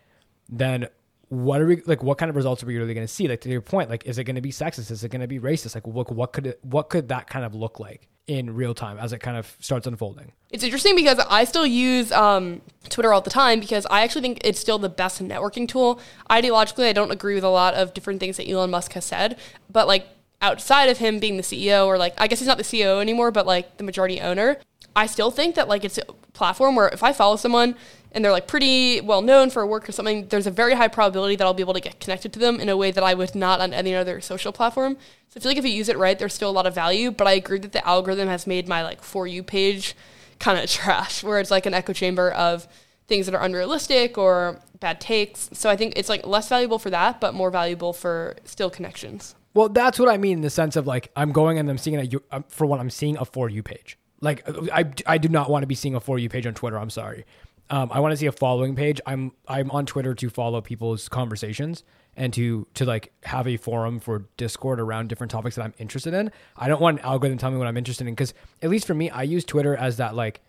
then 0.49 0.87
what 1.29 1.61
are 1.61 1.65
we 1.65 1.81
like? 1.85 2.03
What 2.03 2.17
kind 2.17 2.29
of 2.29 2.35
results 2.35 2.61
are 2.61 2.65
we 2.65 2.77
really 2.77 2.93
going 2.93 3.07
to 3.07 3.11
see? 3.11 3.27
Like 3.27 3.41
to 3.41 3.49
your 3.49 3.61
point, 3.61 3.89
like 3.89 4.05
is 4.05 4.17
it 4.17 4.25
going 4.25 4.35
to 4.35 4.41
be 4.41 4.51
sexist? 4.51 4.91
Is 4.91 5.03
it 5.03 5.09
going 5.09 5.21
to 5.21 5.27
be 5.27 5.39
racist? 5.39 5.75
Like 5.75 5.87
what 5.87 6.11
what 6.11 6.33
could 6.33 6.47
it, 6.47 6.59
what 6.61 6.89
could 6.89 7.07
that 7.07 7.27
kind 7.27 7.45
of 7.45 7.55
look 7.55 7.79
like 7.79 8.07
in 8.27 8.53
real 8.53 8.73
time 8.73 8.97
as 8.99 9.13
it 9.13 9.19
kind 9.19 9.37
of 9.37 9.55
starts 9.59 9.87
unfolding? 9.87 10.33
It's 10.51 10.63
interesting 10.63 10.95
because 10.95 11.19
I 11.29 11.45
still 11.45 11.65
use 11.65 12.11
um, 12.11 12.61
Twitter 12.89 13.13
all 13.13 13.21
the 13.21 13.29
time 13.29 13.59
because 13.59 13.87
I 13.89 14.01
actually 14.01 14.21
think 14.21 14.41
it's 14.43 14.59
still 14.59 14.77
the 14.77 14.89
best 14.89 15.23
networking 15.23 15.67
tool. 15.67 15.99
Ideologically, 16.29 16.87
I 16.87 16.93
don't 16.93 17.11
agree 17.11 17.35
with 17.35 17.43
a 17.43 17.49
lot 17.49 17.73
of 17.73 17.93
different 17.93 18.19
things 18.19 18.37
that 18.37 18.47
Elon 18.47 18.69
Musk 18.69 18.93
has 18.93 19.05
said, 19.05 19.39
but 19.71 19.87
like 19.87 20.07
outside 20.41 20.89
of 20.89 20.97
him 20.97 21.19
being 21.19 21.37
the 21.37 21.43
CEO 21.43 21.85
or 21.85 21.97
like 21.97 22.13
I 22.17 22.27
guess 22.27 22.39
he's 22.39 22.47
not 22.47 22.57
the 22.57 22.63
CEO 22.63 23.01
anymore, 23.01 23.31
but 23.31 23.45
like 23.45 23.77
the 23.77 23.83
majority 23.83 24.19
owner, 24.19 24.57
I 24.95 25.05
still 25.05 25.31
think 25.31 25.55
that 25.55 25.67
like 25.67 25.85
it's 25.85 25.97
a 25.97 26.13
platform 26.33 26.75
where 26.75 26.89
if 26.89 27.03
I 27.03 27.13
follow 27.13 27.35
someone 27.35 27.75
and 28.11 28.25
they're 28.25 28.31
like 28.31 28.47
pretty 28.47 28.99
well 28.99 29.21
known 29.21 29.49
for 29.49 29.61
a 29.61 29.67
work 29.67 29.87
or 29.87 29.91
something, 29.91 30.27
there's 30.27 30.47
a 30.47 30.51
very 30.51 30.73
high 30.73 30.87
probability 30.87 31.35
that 31.37 31.45
I'll 31.45 31.53
be 31.53 31.63
able 31.63 31.73
to 31.73 31.79
get 31.79 31.99
connected 31.99 32.33
to 32.33 32.39
them 32.39 32.59
in 32.59 32.67
a 32.67 32.75
way 32.75 32.91
that 32.91 33.03
I 33.03 33.13
would 33.13 33.35
not 33.35 33.61
on 33.61 33.73
any 33.73 33.95
other 33.95 34.19
social 34.19 34.51
platform. 34.51 34.97
So 35.29 35.37
I 35.37 35.39
feel 35.39 35.51
like 35.51 35.57
if 35.57 35.65
you 35.65 35.71
use 35.71 35.87
it 35.87 35.97
right, 35.97 36.17
there's 36.17 36.33
still 36.33 36.49
a 36.49 36.51
lot 36.51 36.65
of 36.65 36.75
value. 36.75 37.11
But 37.11 37.27
I 37.27 37.33
agree 37.33 37.59
that 37.59 37.71
the 37.71 37.87
algorithm 37.87 38.27
has 38.27 38.45
made 38.45 38.67
my 38.67 38.83
like 38.83 39.01
for 39.01 39.27
you 39.27 39.43
page 39.43 39.95
kind 40.39 40.59
of 40.59 40.69
trash, 40.69 41.23
where 41.23 41.39
it's 41.39 41.51
like 41.51 41.65
an 41.65 41.73
echo 41.73 41.93
chamber 41.93 42.31
of 42.31 42.67
things 43.07 43.25
that 43.27 43.35
are 43.35 43.43
unrealistic 43.43 44.17
or 44.17 44.59
bad 44.79 44.99
takes. 44.99 45.49
So 45.53 45.69
I 45.69 45.75
think 45.77 45.93
it's 45.95 46.09
like 46.09 46.25
less 46.25 46.49
valuable 46.49 46.79
for 46.79 46.89
that, 46.89 47.21
but 47.21 47.33
more 47.33 47.51
valuable 47.51 47.93
for 47.93 48.35
still 48.43 48.69
connections. 48.69 49.35
Well, 49.53 49.69
that's 49.69 49.99
what 49.99 50.09
I 50.09 50.17
mean 50.17 50.33
in 50.33 50.41
the 50.41 50.49
sense 50.49 50.75
of 50.75 50.87
like 50.87 51.11
I'm 51.15 51.31
going 51.31 51.59
and 51.59 51.69
I'm 51.69 51.77
seeing 51.77 51.97
a 51.97 52.35
um, 52.35 52.45
for 52.47 52.65
one 52.65 52.79
I'm 52.79 52.89
seeing 52.89 53.17
a 53.17 53.25
for 53.25 53.49
you 53.49 53.63
page. 53.63 53.97
Like 54.21 54.47
I, 54.71 54.85
I 55.05 55.17
do 55.17 55.29
not 55.29 55.49
want 55.49 55.63
to 55.63 55.67
be 55.67 55.75
seeing 55.75 55.95
a 55.95 55.99
for 55.99 56.19
you 56.19 56.29
page 56.29 56.45
on 56.45 56.53
Twitter. 56.53 56.77
I'm 56.77 56.89
sorry. 56.89 57.25
Um, 57.69 57.89
I 57.91 58.01
want 58.01 58.11
to 58.11 58.17
see 58.17 58.25
a 58.25 58.31
following 58.31 58.75
page. 58.75 59.01
I'm 59.05 59.31
I'm 59.47 59.71
on 59.71 59.85
Twitter 59.85 60.13
to 60.13 60.29
follow 60.29 60.61
people's 60.61 61.09
conversations 61.09 61.83
and 62.15 62.33
to 62.33 62.67
to 62.75 62.85
like 62.85 63.13
have 63.23 63.47
a 63.47 63.57
forum 63.57 63.99
for 63.99 64.25
Discord 64.37 64.79
around 64.79 65.07
different 65.07 65.31
topics 65.31 65.55
that 65.55 65.63
I'm 65.63 65.73
interested 65.79 66.13
in. 66.13 66.31
I 66.55 66.67
don't 66.67 66.81
want 66.81 66.99
an 66.99 67.05
algorithm 67.05 67.37
telling 67.37 67.55
me 67.55 67.59
what 67.59 67.67
I'm 67.67 67.77
interested 67.77 68.07
in 68.07 68.13
because 68.13 68.33
at 68.61 68.69
least 68.69 68.85
for 68.85 68.93
me, 68.93 69.09
I 69.09 69.23
use 69.23 69.45
Twitter 69.45 69.75
as 69.75 69.97
that 69.97 70.15
like 70.15 70.41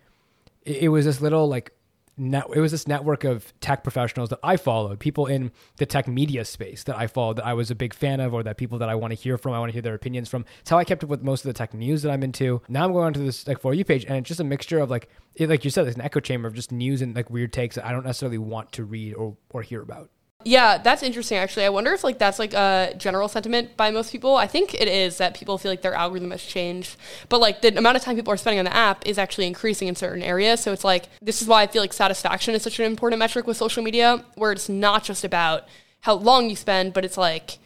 it, 0.65 0.85
it 0.85 0.89
was 0.89 1.05
this 1.05 1.21
little 1.21 1.49
like 1.49 1.73
net, 2.17 2.45
it 2.55 2.61
was 2.61 2.73
this 2.73 2.87
network 2.87 3.25
of 3.25 3.53
tech 3.61 3.83
professionals 3.83 4.29
that 4.31 4.39
I 4.43 4.57
followed, 4.57 4.99
people 5.01 5.27
in 5.27 5.53
the 5.77 5.87
tech 5.87 6.07
media 6.07 6.45
space 6.45 6.85
that 6.85 6.97
I 6.97 7.07
followed 7.07 7.37
that 7.37 7.47
I 7.47 7.55
was 7.55 7.71
a 7.71 7.75
big 7.75 7.95
fan 7.95 8.21
of, 8.21 8.35
or 8.35 8.43
that 8.43 8.57
people 8.57 8.79
that 8.79 8.89
I 8.89 8.95
want 8.95 9.13
to 9.13 9.15
hear 9.15 9.39
from, 9.39 9.53
I 9.53 9.59
want 9.59 9.71
to 9.71 9.73
hear 9.73 9.83
their 9.83 9.95
opinions 9.95 10.29
from. 10.29 10.45
It's 10.61 10.71
how 10.71 10.79
I 10.79 10.85
kept 10.85 11.03
up 11.05 11.11
with 11.11 11.23
most 11.23 11.45
of 11.45 11.49
the 11.49 11.55
tech 11.55 11.75
news 11.75 12.03
that 12.03 12.11
I'm 12.11 12.23
into. 12.23 12.63
Now 12.69 12.85
I'm 12.85 12.93
going 12.93 13.07
onto 13.07 13.25
this 13.25 13.47
like 13.47 13.61
for 13.61 13.75
you 13.75 13.85
page, 13.85 14.05
and 14.05 14.17
it's 14.17 14.29
just 14.29 14.41
a 14.41 14.45
mixture 14.45 14.79
of 14.79 14.91
like, 14.91 15.09
it, 15.35 15.49
like 15.49 15.65
you 15.65 15.71
said, 15.71 15.87
it's 15.87 15.97
an 15.97 16.03
echo 16.03 16.21
chamber 16.21 16.49
of 16.49 16.55
just 16.55 16.73
news 16.73 17.03
and 17.03 17.15
like 17.17 17.31
weird 17.31 17.53
takes 17.53 17.77
that 17.77 17.87
I 17.87 17.93
don't 17.93 18.05
necessarily 18.05 18.39
want 18.39 18.73
to 18.73 18.85
read 18.85 19.15
or 19.15 19.37
or 19.51 19.63
hear 19.63 19.83
about. 19.83 20.11
Yeah, 20.45 20.79
that's 20.79 21.03
interesting 21.03 21.39
actually. 21.39 21.65
I 21.65 21.69
wonder 21.69 21.93
if 21.93 22.05
like 22.05 22.19
that's 22.19 22.39
like 22.39 22.55
a 22.55 22.95
general 22.97 23.29
sentiment 23.29 23.77
by 23.77 23.91
most 23.91 24.13
people. 24.13 24.37
I 24.37 24.47
think 24.47 24.75
it 24.75 24.89
is 24.89 25.19
that 25.19 25.35
people 25.35 25.59
feel 25.59 25.71
like 25.71 25.83
their 25.83 25.95
algorithm 25.95 26.31
has 26.31 26.43
changed. 26.43 26.97
But 27.29 27.41
like 27.41 27.63
the 27.63 27.77
amount 27.77 27.97
of 27.97 28.03
time 28.03 28.17
people 28.17 28.33
are 28.33 28.37
spending 28.37 28.59
on 28.59 28.65
the 28.65 28.75
app 28.75 29.07
is 29.07 29.19
actually 29.19 29.47
increasing 29.47 29.89
in 29.89 29.97
certain 29.97 30.23
areas. 30.23 30.61
So 30.61 30.73
it's 30.73 30.85
like 30.85 31.09
this 31.21 31.43
is 31.43 31.49
why 31.49 31.63
I 31.63 31.67
feel 31.67 31.83
like 31.83 31.93
satisfaction 31.93 32.55
is 32.55 32.63
such 32.63 32.79
an 32.79 32.87
important 32.87 33.19
metric 33.19 33.47
with 33.47 33.57
social 33.57 33.83
media 33.83 34.25
where 34.35 34.53
it's 34.53 34.69
not 34.69 35.05
just 35.05 35.25
about 35.25 35.69
how 36.01 36.15
long 36.15 36.51
you 36.51 36.57
spend, 36.57 36.93
but 36.93 37.05
it's 37.05 37.19
like 37.19 37.59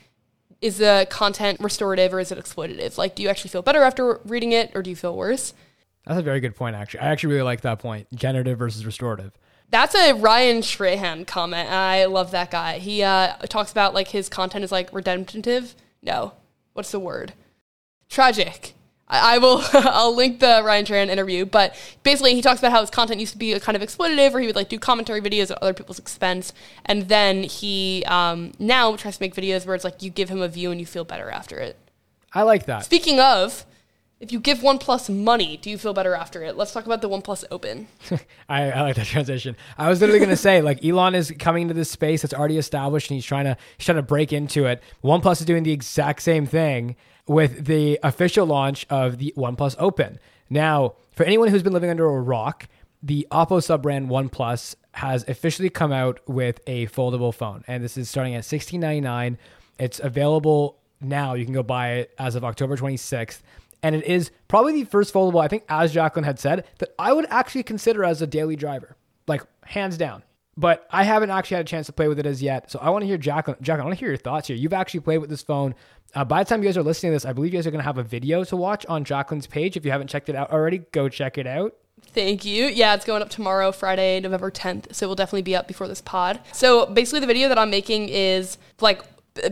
is 0.60 0.78
the 0.78 1.06
content 1.10 1.60
restorative 1.60 2.14
or 2.14 2.20
is 2.20 2.32
it 2.32 2.38
exploitative? 2.38 2.98
Like 2.98 3.14
do 3.14 3.22
you 3.22 3.28
actually 3.28 3.50
feel 3.50 3.62
better 3.62 3.82
after 3.82 4.20
reading 4.24 4.52
it 4.52 4.72
or 4.74 4.82
do 4.82 4.90
you 4.90 4.96
feel 4.96 5.16
worse? 5.16 5.54
That's 6.06 6.18
a 6.18 6.22
very 6.22 6.40
good 6.40 6.54
point 6.54 6.76
actually. 6.76 7.00
I 7.00 7.08
actually 7.08 7.34
really 7.34 7.44
like 7.44 7.62
that 7.62 7.78
point. 7.78 8.06
Generative 8.14 8.58
versus 8.58 8.86
restorative. 8.86 9.32
That's 9.70 9.94
a 9.94 10.12
Ryan 10.12 10.58
Trahan 10.58 11.26
comment. 11.26 11.70
I 11.70 12.04
love 12.04 12.30
that 12.30 12.50
guy. 12.50 12.78
He 12.78 13.02
uh, 13.02 13.36
talks 13.48 13.72
about 13.72 13.94
like 13.94 14.08
his 14.08 14.28
content 14.28 14.64
is 14.64 14.72
like 14.72 14.92
redemptive. 14.92 15.74
No, 16.02 16.32
what's 16.72 16.92
the 16.92 17.00
word? 17.00 17.32
Tragic. 18.08 18.74
I, 19.08 19.36
I 19.36 19.38
will. 19.38 19.62
I'll 19.72 20.14
link 20.14 20.40
the 20.40 20.62
Ryan 20.64 20.84
Trahan 20.84 21.08
interview, 21.08 21.44
but 21.44 21.76
basically 22.02 22.34
he 22.34 22.42
talks 22.42 22.60
about 22.60 22.72
how 22.72 22.80
his 22.80 22.90
content 22.90 23.20
used 23.20 23.32
to 23.32 23.38
be 23.38 23.58
kind 23.60 23.76
of 23.76 23.82
exploitative, 23.82 24.32
where 24.32 24.40
he 24.40 24.46
would 24.46 24.56
like 24.56 24.68
do 24.68 24.78
commentary 24.78 25.20
videos 25.20 25.50
at 25.50 25.58
other 25.62 25.74
people's 25.74 25.98
expense, 25.98 26.52
and 26.84 27.08
then 27.08 27.42
he 27.42 28.04
um, 28.06 28.52
now 28.58 28.94
tries 28.96 29.16
to 29.18 29.22
make 29.22 29.34
videos 29.34 29.66
where 29.66 29.74
it's 29.74 29.84
like 29.84 30.02
you 30.02 30.10
give 30.10 30.28
him 30.28 30.40
a 30.40 30.48
view 30.48 30.70
and 30.70 30.80
you 30.80 30.86
feel 30.86 31.04
better 31.04 31.30
after 31.30 31.58
it. 31.58 31.76
I 32.32 32.42
like 32.42 32.66
that. 32.66 32.84
Speaking 32.84 33.18
of, 33.20 33.64
if 34.18 34.32
you 34.32 34.40
give 34.40 34.58
OnePlus 34.58 35.14
money, 35.14 35.58
do 35.58 35.68
you 35.68 35.76
feel 35.76 35.92
better 35.92 36.14
after 36.14 36.42
it? 36.42 36.56
Let's 36.56 36.72
talk 36.72 36.86
about 36.86 37.02
the 37.02 37.08
OnePlus 37.08 37.44
Open. 37.50 37.86
I, 38.48 38.70
I, 38.70 38.80
like 38.80 38.96
that 38.96 39.06
transition. 39.06 39.56
I 39.76 39.90
was 39.90 40.00
literally 40.00 40.20
going 40.20 40.30
to 40.30 40.36
say, 40.36 40.62
like, 40.62 40.82
Elon 40.82 41.14
is 41.14 41.34
coming 41.38 41.62
into 41.62 41.74
this 41.74 41.90
space 41.90 42.22
that's 42.22 42.32
already 42.32 42.56
established, 42.56 43.10
and 43.10 43.16
he's 43.16 43.26
trying 43.26 43.44
to 43.44 43.56
he's 43.76 43.84
trying 43.84 43.96
to 43.96 44.02
break 44.02 44.32
into 44.32 44.64
it. 44.64 44.82
OnePlus 45.04 45.40
is 45.40 45.46
doing 45.46 45.64
the 45.64 45.72
exact 45.72 46.22
same 46.22 46.46
thing 46.46 46.96
with 47.26 47.66
the 47.66 47.98
official 48.02 48.46
launch 48.46 48.86
of 48.88 49.18
the 49.18 49.34
OnePlus 49.36 49.76
Open. 49.78 50.18
Now, 50.48 50.94
for 51.12 51.24
anyone 51.24 51.48
who's 51.48 51.62
been 51.62 51.74
living 51.74 51.90
under 51.90 52.06
a 52.06 52.20
rock, 52.20 52.68
the 53.02 53.26
Oppo 53.30 53.62
sub 53.62 53.82
brand 53.82 54.08
OnePlus 54.08 54.76
has 54.92 55.28
officially 55.28 55.68
come 55.68 55.92
out 55.92 56.20
with 56.26 56.60
a 56.66 56.86
foldable 56.86 57.34
phone, 57.34 57.64
and 57.66 57.84
this 57.84 57.98
is 57.98 58.08
starting 58.08 58.34
at 58.34 58.46
sixteen 58.46 58.80
ninety 58.80 59.02
nine. 59.02 59.36
It's 59.78 60.00
available 60.00 60.78
now. 61.02 61.34
You 61.34 61.44
can 61.44 61.52
go 61.52 61.62
buy 61.62 61.96
it 61.96 62.14
as 62.18 62.34
of 62.34 62.44
October 62.44 62.76
twenty 62.76 62.96
sixth 62.96 63.42
and 63.82 63.94
it 63.94 64.04
is 64.04 64.30
probably 64.48 64.72
the 64.72 64.84
first 64.84 65.12
foldable, 65.12 65.42
I 65.42 65.48
think, 65.48 65.64
as 65.68 65.92
Jacklyn 65.92 66.24
had 66.24 66.38
said, 66.38 66.64
that 66.78 66.90
I 66.98 67.12
would 67.12 67.26
actually 67.30 67.62
consider 67.62 68.04
as 68.04 68.20
a 68.22 68.26
daily 68.26 68.56
driver, 68.56 68.96
like 69.26 69.42
hands 69.64 69.96
down. 69.96 70.22
but 70.58 70.86
I 70.90 71.04
haven't 71.04 71.30
actually 71.30 71.56
had 71.58 71.66
a 71.66 71.68
chance 71.68 71.86
to 71.86 71.92
play 71.92 72.08
with 72.08 72.18
it 72.18 72.24
as 72.26 72.42
yet. 72.42 72.70
So 72.70 72.78
I 72.80 72.88
want 72.90 73.02
to 73.02 73.06
hear 73.06 73.18
Jacklyn. 73.18 73.56
Jacklyn, 73.60 73.82
I 73.82 73.84
want 73.84 73.98
to 73.98 74.00
hear 74.00 74.08
your 74.08 74.16
thoughts 74.16 74.48
here. 74.48 74.56
You've 74.56 74.72
actually 74.72 75.00
played 75.00 75.18
with 75.18 75.28
this 75.28 75.42
phone. 75.42 75.74
Uh, 76.14 76.24
by 76.24 76.42
the 76.42 76.48
time 76.48 76.62
you 76.62 76.68
guys 76.68 76.78
are 76.78 76.82
listening 76.82 77.12
to 77.12 77.16
this, 77.16 77.26
I 77.26 77.34
believe 77.34 77.52
you 77.52 77.58
guys 77.58 77.66
are 77.66 77.70
going 77.70 77.80
to 77.80 77.84
have 77.84 77.98
a 77.98 78.02
video 78.02 78.42
to 78.44 78.56
watch 78.56 78.86
on 78.86 79.04
Jacklyn's 79.04 79.46
page. 79.46 79.76
If 79.76 79.84
you 79.84 79.90
haven't 79.90 80.08
checked 80.08 80.30
it 80.30 80.34
out 80.34 80.50
already, 80.50 80.78
go 80.92 81.10
check 81.10 81.36
it 81.36 81.46
out. 81.46 81.74
Thank 82.12 82.44
you. 82.46 82.66
Yeah, 82.66 82.94
it's 82.94 83.04
going 83.04 83.20
up 83.20 83.28
tomorrow, 83.28 83.70
Friday, 83.72 84.20
November 84.20 84.50
10th. 84.50 84.94
So 84.94 85.04
it 85.04 85.08
will 85.08 85.14
definitely 85.14 85.42
be 85.42 85.54
up 85.56 85.68
before 85.68 85.88
this 85.88 86.00
pod. 86.00 86.40
So 86.52 86.86
basically, 86.86 87.20
the 87.20 87.26
video 87.26 87.48
that 87.48 87.58
I'm 87.58 87.68
making 87.70 88.08
is 88.08 88.56
like 88.80 89.02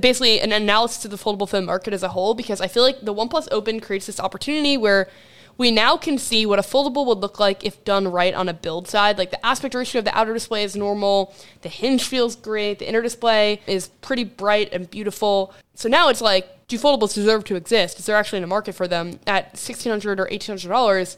basically 0.00 0.40
an 0.40 0.52
analysis 0.52 1.04
of 1.04 1.10
the 1.10 1.16
foldable 1.16 1.48
phone 1.48 1.64
market 1.64 1.92
as 1.92 2.02
a 2.02 2.08
whole 2.08 2.34
because 2.34 2.60
I 2.60 2.68
feel 2.68 2.82
like 2.82 3.00
the 3.00 3.14
OnePlus 3.14 3.48
Open 3.50 3.80
creates 3.80 4.06
this 4.06 4.20
opportunity 4.20 4.76
where 4.76 5.08
we 5.56 5.70
now 5.70 5.96
can 5.96 6.18
see 6.18 6.46
what 6.46 6.58
a 6.58 6.62
foldable 6.62 7.06
would 7.06 7.18
look 7.18 7.38
like 7.38 7.64
if 7.64 7.84
done 7.84 8.08
right 8.08 8.34
on 8.34 8.48
a 8.48 8.54
build 8.54 8.88
side. 8.88 9.18
Like 9.18 9.30
the 9.30 9.44
aspect 9.46 9.74
ratio 9.74 10.00
of 10.00 10.04
the 10.04 10.16
outer 10.16 10.32
display 10.32 10.64
is 10.64 10.74
normal, 10.74 11.32
the 11.62 11.68
hinge 11.68 12.04
feels 12.04 12.34
great, 12.34 12.80
the 12.80 12.88
inner 12.88 13.02
display 13.02 13.60
is 13.66 13.88
pretty 13.88 14.24
bright 14.24 14.72
and 14.72 14.90
beautiful. 14.90 15.54
So 15.74 15.88
now 15.88 16.08
it's 16.08 16.20
like, 16.20 16.66
do 16.66 16.78
foldables 16.78 17.14
deserve 17.14 17.44
to 17.44 17.56
exist? 17.56 17.98
Is 17.98 18.06
there 18.06 18.16
actually 18.16 18.42
a 18.42 18.46
market 18.46 18.74
for 18.74 18.88
them 18.88 19.20
at 19.26 19.46
1,600 19.52 20.18
or 20.18 20.26
$1,800? 20.26 21.16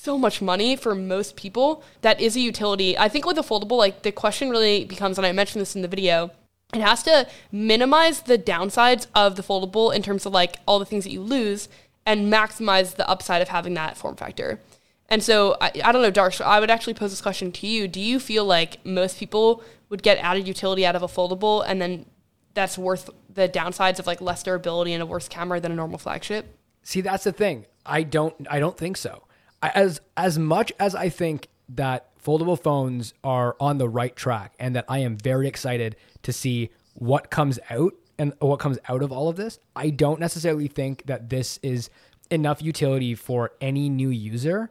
so 0.00 0.16
much 0.16 0.40
money 0.40 0.76
for 0.76 0.94
most 0.94 1.34
people 1.34 1.82
that 2.02 2.20
is 2.20 2.36
a 2.36 2.40
utility. 2.40 2.96
I 2.96 3.08
think 3.08 3.26
with 3.26 3.36
a 3.36 3.42
foldable, 3.42 3.76
like 3.76 4.02
the 4.02 4.12
question 4.12 4.48
really 4.48 4.84
becomes, 4.84 5.18
and 5.18 5.26
I 5.26 5.32
mentioned 5.32 5.60
this 5.60 5.74
in 5.74 5.82
the 5.82 5.88
video, 5.88 6.30
it 6.74 6.80
has 6.80 7.02
to 7.04 7.26
minimize 7.50 8.22
the 8.22 8.38
downsides 8.38 9.06
of 9.14 9.36
the 9.36 9.42
foldable 9.42 9.94
in 9.94 10.02
terms 10.02 10.26
of 10.26 10.32
like 10.32 10.56
all 10.66 10.78
the 10.78 10.84
things 10.84 11.04
that 11.04 11.10
you 11.10 11.22
lose 11.22 11.68
and 12.04 12.32
maximize 12.32 12.96
the 12.96 13.08
upside 13.08 13.40
of 13.40 13.48
having 13.48 13.74
that 13.74 13.96
form 13.96 14.16
factor. 14.16 14.60
And 15.08 15.22
so 15.22 15.56
I, 15.60 15.72
I 15.82 15.92
don't 15.92 16.02
know, 16.02 16.12
Darsh, 16.12 16.42
I 16.42 16.60
would 16.60 16.70
actually 16.70 16.94
pose 16.94 17.10
this 17.10 17.22
question 17.22 17.52
to 17.52 17.66
you. 17.66 17.88
Do 17.88 18.00
you 18.00 18.20
feel 18.20 18.44
like 18.44 18.84
most 18.84 19.18
people 19.18 19.62
would 19.88 20.02
get 20.02 20.18
added 20.18 20.46
utility 20.46 20.84
out 20.84 20.94
of 20.94 21.02
a 21.02 21.06
foldable 21.06 21.64
and 21.66 21.80
then 21.80 22.04
that's 22.52 22.76
worth 22.76 23.08
the 23.32 23.48
downsides 23.48 23.98
of 23.98 24.06
like 24.06 24.20
less 24.20 24.42
durability 24.42 24.92
and 24.92 25.02
a 25.02 25.06
worse 25.06 25.28
camera 25.28 25.60
than 25.60 25.72
a 25.72 25.74
normal 25.74 25.98
flagship? 25.98 26.54
See, 26.82 27.00
that's 27.00 27.24
the 27.24 27.32
thing. 27.32 27.64
I 27.86 28.02
don't 28.02 28.34
I 28.50 28.58
don't 28.58 28.76
think 28.76 28.98
so. 28.98 29.24
As 29.62 30.02
as 30.16 30.38
much 30.38 30.72
as 30.78 30.94
I 30.94 31.08
think 31.08 31.48
that 31.70 32.07
foldable 32.22 32.60
phones 32.60 33.14
are 33.22 33.56
on 33.60 33.78
the 33.78 33.88
right 33.88 34.14
track 34.14 34.54
and 34.58 34.74
that 34.76 34.84
I 34.88 34.98
am 34.98 35.16
very 35.16 35.48
excited 35.48 35.96
to 36.22 36.32
see 36.32 36.70
what 36.94 37.30
comes 37.30 37.58
out 37.70 37.94
and 38.18 38.32
what 38.40 38.58
comes 38.58 38.78
out 38.88 39.02
of 39.02 39.12
all 39.12 39.28
of 39.28 39.36
this, 39.36 39.60
I 39.76 39.90
don't 39.90 40.18
necessarily 40.18 40.66
think 40.66 41.06
that 41.06 41.30
this 41.30 41.58
is 41.62 41.88
enough 42.30 42.60
utility 42.60 43.14
for 43.14 43.52
any 43.60 43.88
new 43.88 44.10
user 44.10 44.70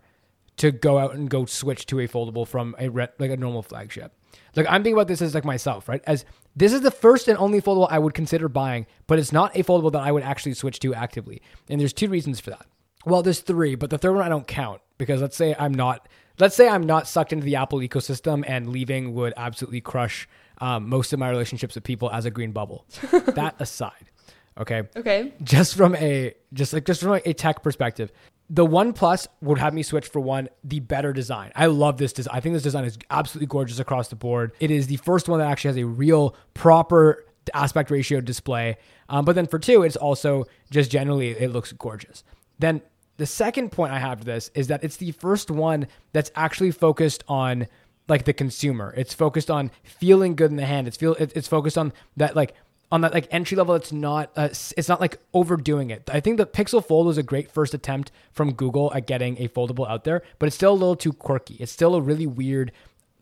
to 0.57 0.71
go 0.71 0.97
out 0.97 1.15
and 1.15 1.29
go 1.29 1.45
switch 1.45 1.85
to 1.85 1.99
a 1.99 2.07
foldable 2.07 2.47
from 2.47 2.75
a 2.77 2.89
re- 2.89 3.07
like 3.19 3.31
a 3.31 3.37
normal 3.37 3.61
flagship. 3.61 4.13
Like 4.55 4.65
I'm 4.67 4.81
thinking 4.81 4.95
about 4.95 5.07
this 5.07 5.21
as 5.21 5.35
like 5.35 5.45
myself, 5.45 5.87
right? 5.87 6.01
As 6.05 6.25
this 6.55 6.73
is 6.73 6.81
the 6.81 6.91
first 6.91 7.27
and 7.27 7.37
only 7.37 7.61
foldable 7.61 7.87
I 7.89 7.99
would 7.99 8.13
consider 8.13 8.49
buying, 8.49 8.87
but 9.05 9.19
it's 9.19 9.31
not 9.31 9.55
a 9.55 9.63
foldable 9.63 9.91
that 9.91 10.01
I 10.01 10.11
would 10.11 10.23
actually 10.23 10.55
switch 10.55 10.79
to 10.79 10.93
actively. 10.93 11.41
And 11.69 11.79
there's 11.79 11.93
two 11.93 12.09
reasons 12.09 12.39
for 12.39 12.49
that. 12.49 12.65
Well, 13.05 13.21
there's 13.23 13.39
three, 13.39 13.75
but 13.75 13.89
the 13.89 13.97
third 13.97 14.15
one 14.15 14.23
I 14.23 14.29
don't 14.29 14.47
count 14.47 14.81
because 14.97 15.21
let's 15.21 15.37
say 15.37 15.55
I'm 15.57 15.73
not 15.73 16.09
let's 16.39 16.55
say 16.55 16.67
I'm 16.67 16.83
not 16.83 17.07
sucked 17.07 17.33
into 17.33 17.45
the 17.45 17.55
Apple 17.55 17.79
ecosystem 17.79 18.43
and 18.47 18.69
leaving 18.69 19.13
would 19.13 19.33
absolutely 19.37 19.81
crush 19.81 20.27
um, 20.59 20.89
most 20.89 21.13
of 21.13 21.19
my 21.19 21.29
relationships 21.29 21.75
with 21.75 21.83
people 21.83 22.09
as 22.11 22.25
a 22.25 22.31
green 22.31 22.51
bubble. 22.51 22.85
that 23.11 23.55
aside, 23.59 24.09
okay. 24.57 24.83
Okay. 24.95 25.33
Just 25.43 25.75
from 25.75 25.95
a 25.95 26.33
just 26.53 26.73
like 26.73 26.85
just 26.85 27.01
from 27.01 27.19
a 27.23 27.33
tech 27.33 27.63
perspective, 27.63 28.11
the 28.49 28.65
OnePlus 28.65 29.27
would 29.41 29.57
have 29.57 29.73
me 29.73 29.83
switch 29.83 30.07
for 30.07 30.19
one 30.19 30.49
the 30.63 30.79
better 30.79 31.13
design. 31.13 31.51
I 31.55 31.65
love 31.67 31.97
this 31.97 32.13
design. 32.13 32.35
I 32.35 32.39
think 32.39 32.53
this 32.53 32.63
design 32.63 32.85
is 32.85 32.97
absolutely 33.09 33.47
gorgeous 33.47 33.79
across 33.79 34.07
the 34.07 34.15
board. 34.15 34.53
It 34.59 34.71
is 34.71 34.87
the 34.87 34.97
first 34.97 35.27
one 35.27 35.39
that 35.39 35.49
actually 35.49 35.69
has 35.69 35.77
a 35.77 35.85
real 35.85 36.35
proper 36.53 37.25
aspect 37.53 37.91
ratio 37.91 38.21
display. 38.21 38.77
Um, 39.09 39.25
but 39.25 39.35
then 39.35 39.47
for 39.47 39.59
two, 39.59 39.83
it's 39.83 39.95
also 39.95 40.45
just 40.69 40.91
generally 40.91 41.31
it 41.31 41.51
looks 41.51 41.71
gorgeous. 41.73 42.23
Then 42.59 42.81
the 43.17 43.25
second 43.25 43.71
point 43.71 43.91
I 43.91 43.99
have 43.99 44.19
to 44.19 44.25
this 44.25 44.49
is 44.53 44.67
that 44.67 44.83
it's 44.83 44.97
the 44.97 45.11
first 45.11 45.51
one 45.51 45.87
that's 46.13 46.31
actually 46.35 46.71
focused 46.71 47.23
on 47.27 47.67
like 48.07 48.25
the 48.25 48.33
consumer. 48.33 48.93
It's 48.95 49.13
focused 49.13 49.51
on 49.51 49.71
feeling 49.83 50.35
good 50.35 50.51
in 50.51 50.57
the 50.57 50.65
hand. 50.65 50.87
It's 50.87 50.97
feel 50.97 51.15
it's 51.19 51.47
focused 51.47 51.77
on 51.77 51.93
that 52.15 52.35
like 52.35 52.53
on 52.91 53.01
that 53.01 53.13
like 53.13 53.27
entry 53.31 53.57
level. 53.57 53.75
It's 53.75 53.91
not 53.91 54.31
uh, 54.35 54.49
it's 54.51 54.87
not 54.87 55.01
like 55.01 55.19
overdoing 55.33 55.89
it. 55.89 56.09
I 56.11 56.19
think 56.19 56.37
the 56.37 56.45
Pixel 56.45 56.85
Fold 56.85 57.07
was 57.07 57.17
a 57.17 57.23
great 57.23 57.51
first 57.51 57.73
attempt 57.73 58.11
from 58.31 58.53
Google 58.53 58.93
at 58.93 59.07
getting 59.07 59.41
a 59.41 59.49
foldable 59.49 59.89
out 59.89 60.03
there, 60.03 60.23
but 60.39 60.47
it's 60.47 60.55
still 60.55 60.71
a 60.71 60.73
little 60.73 60.95
too 60.95 61.13
quirky. 61.13 61.55
It's 61.55 61.71
still 61.71 61.95
a 61.95 62.01
really 62.01 62.27
weird 62.27 62.71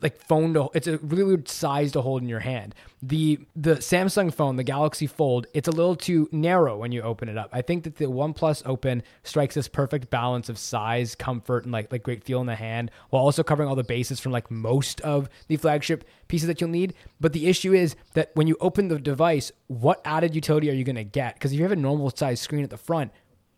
like 0.06 0.22
phone 0.22 0.54
to 0.54 0.70
it's 0.76 0.86
a 0.86 1.00
really 1.00 1.24
weird 1.24 1.50
size 1.50 1.92
to 1.94 2.02
hold 2.02 2.22
in 2.22 2.30
your 2.30 2.42
hand. 2.42 2.76
The 3.02 3.40
the 3.56 3.78
Samsung 3.78 4.32
phone, 4.32 4.56
the 4.56 4.64
Galaxy 4.64 5.08
Fold, 5.08 5.48
it's 5.56 5.68
a 5.68 5.72
little 5.72 5.96
too 5.96 6.30
narrow 6.32 6.78
when 6.78 6.92
you 6.92 7.02
open 7.02 7.28
it 7.28 7.40
up. 7.40 7.50
I 7.52 7.64
think 7.64 7.86
that 7.86 7.96
the 7.96 8.06
OnePlus 8.06 8.62
Open 8.68 9.02
strikes 9.24 9.56
this 9.56 9.68
perfect 9.68 10.12
balance 10.12 10.48
of 10.48 10.60
size, 10.60 11.16
comfort, 11.16 11.64
and 11.64 11.72
like 11.74 11.92
like 11.92 12.04
great 12.04 12.24
feel 12.24 12.40
in 12.40 12.46
the 12.46 12.56
hand, 12.56 12.92
while 13.10 13.24
also 13.24 13.42
covering 13.42 13.68
all 13.68 13.76
the 13.76 13.84
bases 13.84 14.20
from 14.20 14.32
like 14.32 14.52
most 14.52 15.02
of 15.02 15.28
the 15.48 15.58
flagship 15.58 16.08
pieces 16.28 16.46
that 16.46 16.62
you'll 16.62 16.70
need. 16.70 16.94
But 17.20 17.34
the 17.34 17.48
issue 17.48 17.74
is 17.74 17.96
that 18.14 18.30
when 18.36 18.46
you 18.46 18.58
open 18.62 18.90
the 18.90 19.00
device, 19.00 19.52
what 19.66 20.02
added 20.06 20.36
utility 20.36 20.70
are 20.70 20.74
you 20.74 20.84
going 20.84 20.96
to 20.98 21.04
get? 21.04 21.34
Because 21.34 21.52
if 21.52 21.58
you 21.58 21.64
have 21.64 21.72
a 21.72 21.76
normal 21.76 22.12
size 22.12 22.40
screen 22.40 22.64
at 22.64 22.70
the 22.70 22.78
front, 22.78 23.12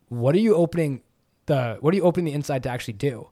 what 0.07 0.33
are 0.33 0.39
you 0.39 0.55
opening 0.55 1.01
the 1.47 1.77
what 1.81 1.93
are 1.93 1.97
you 1.97 2.03
opening 2.03 2.25
the 2.25 2.33
inside 2.33 2.63
to 2.63 2.69
actually 2.69 2.93
do? 2.93 3.27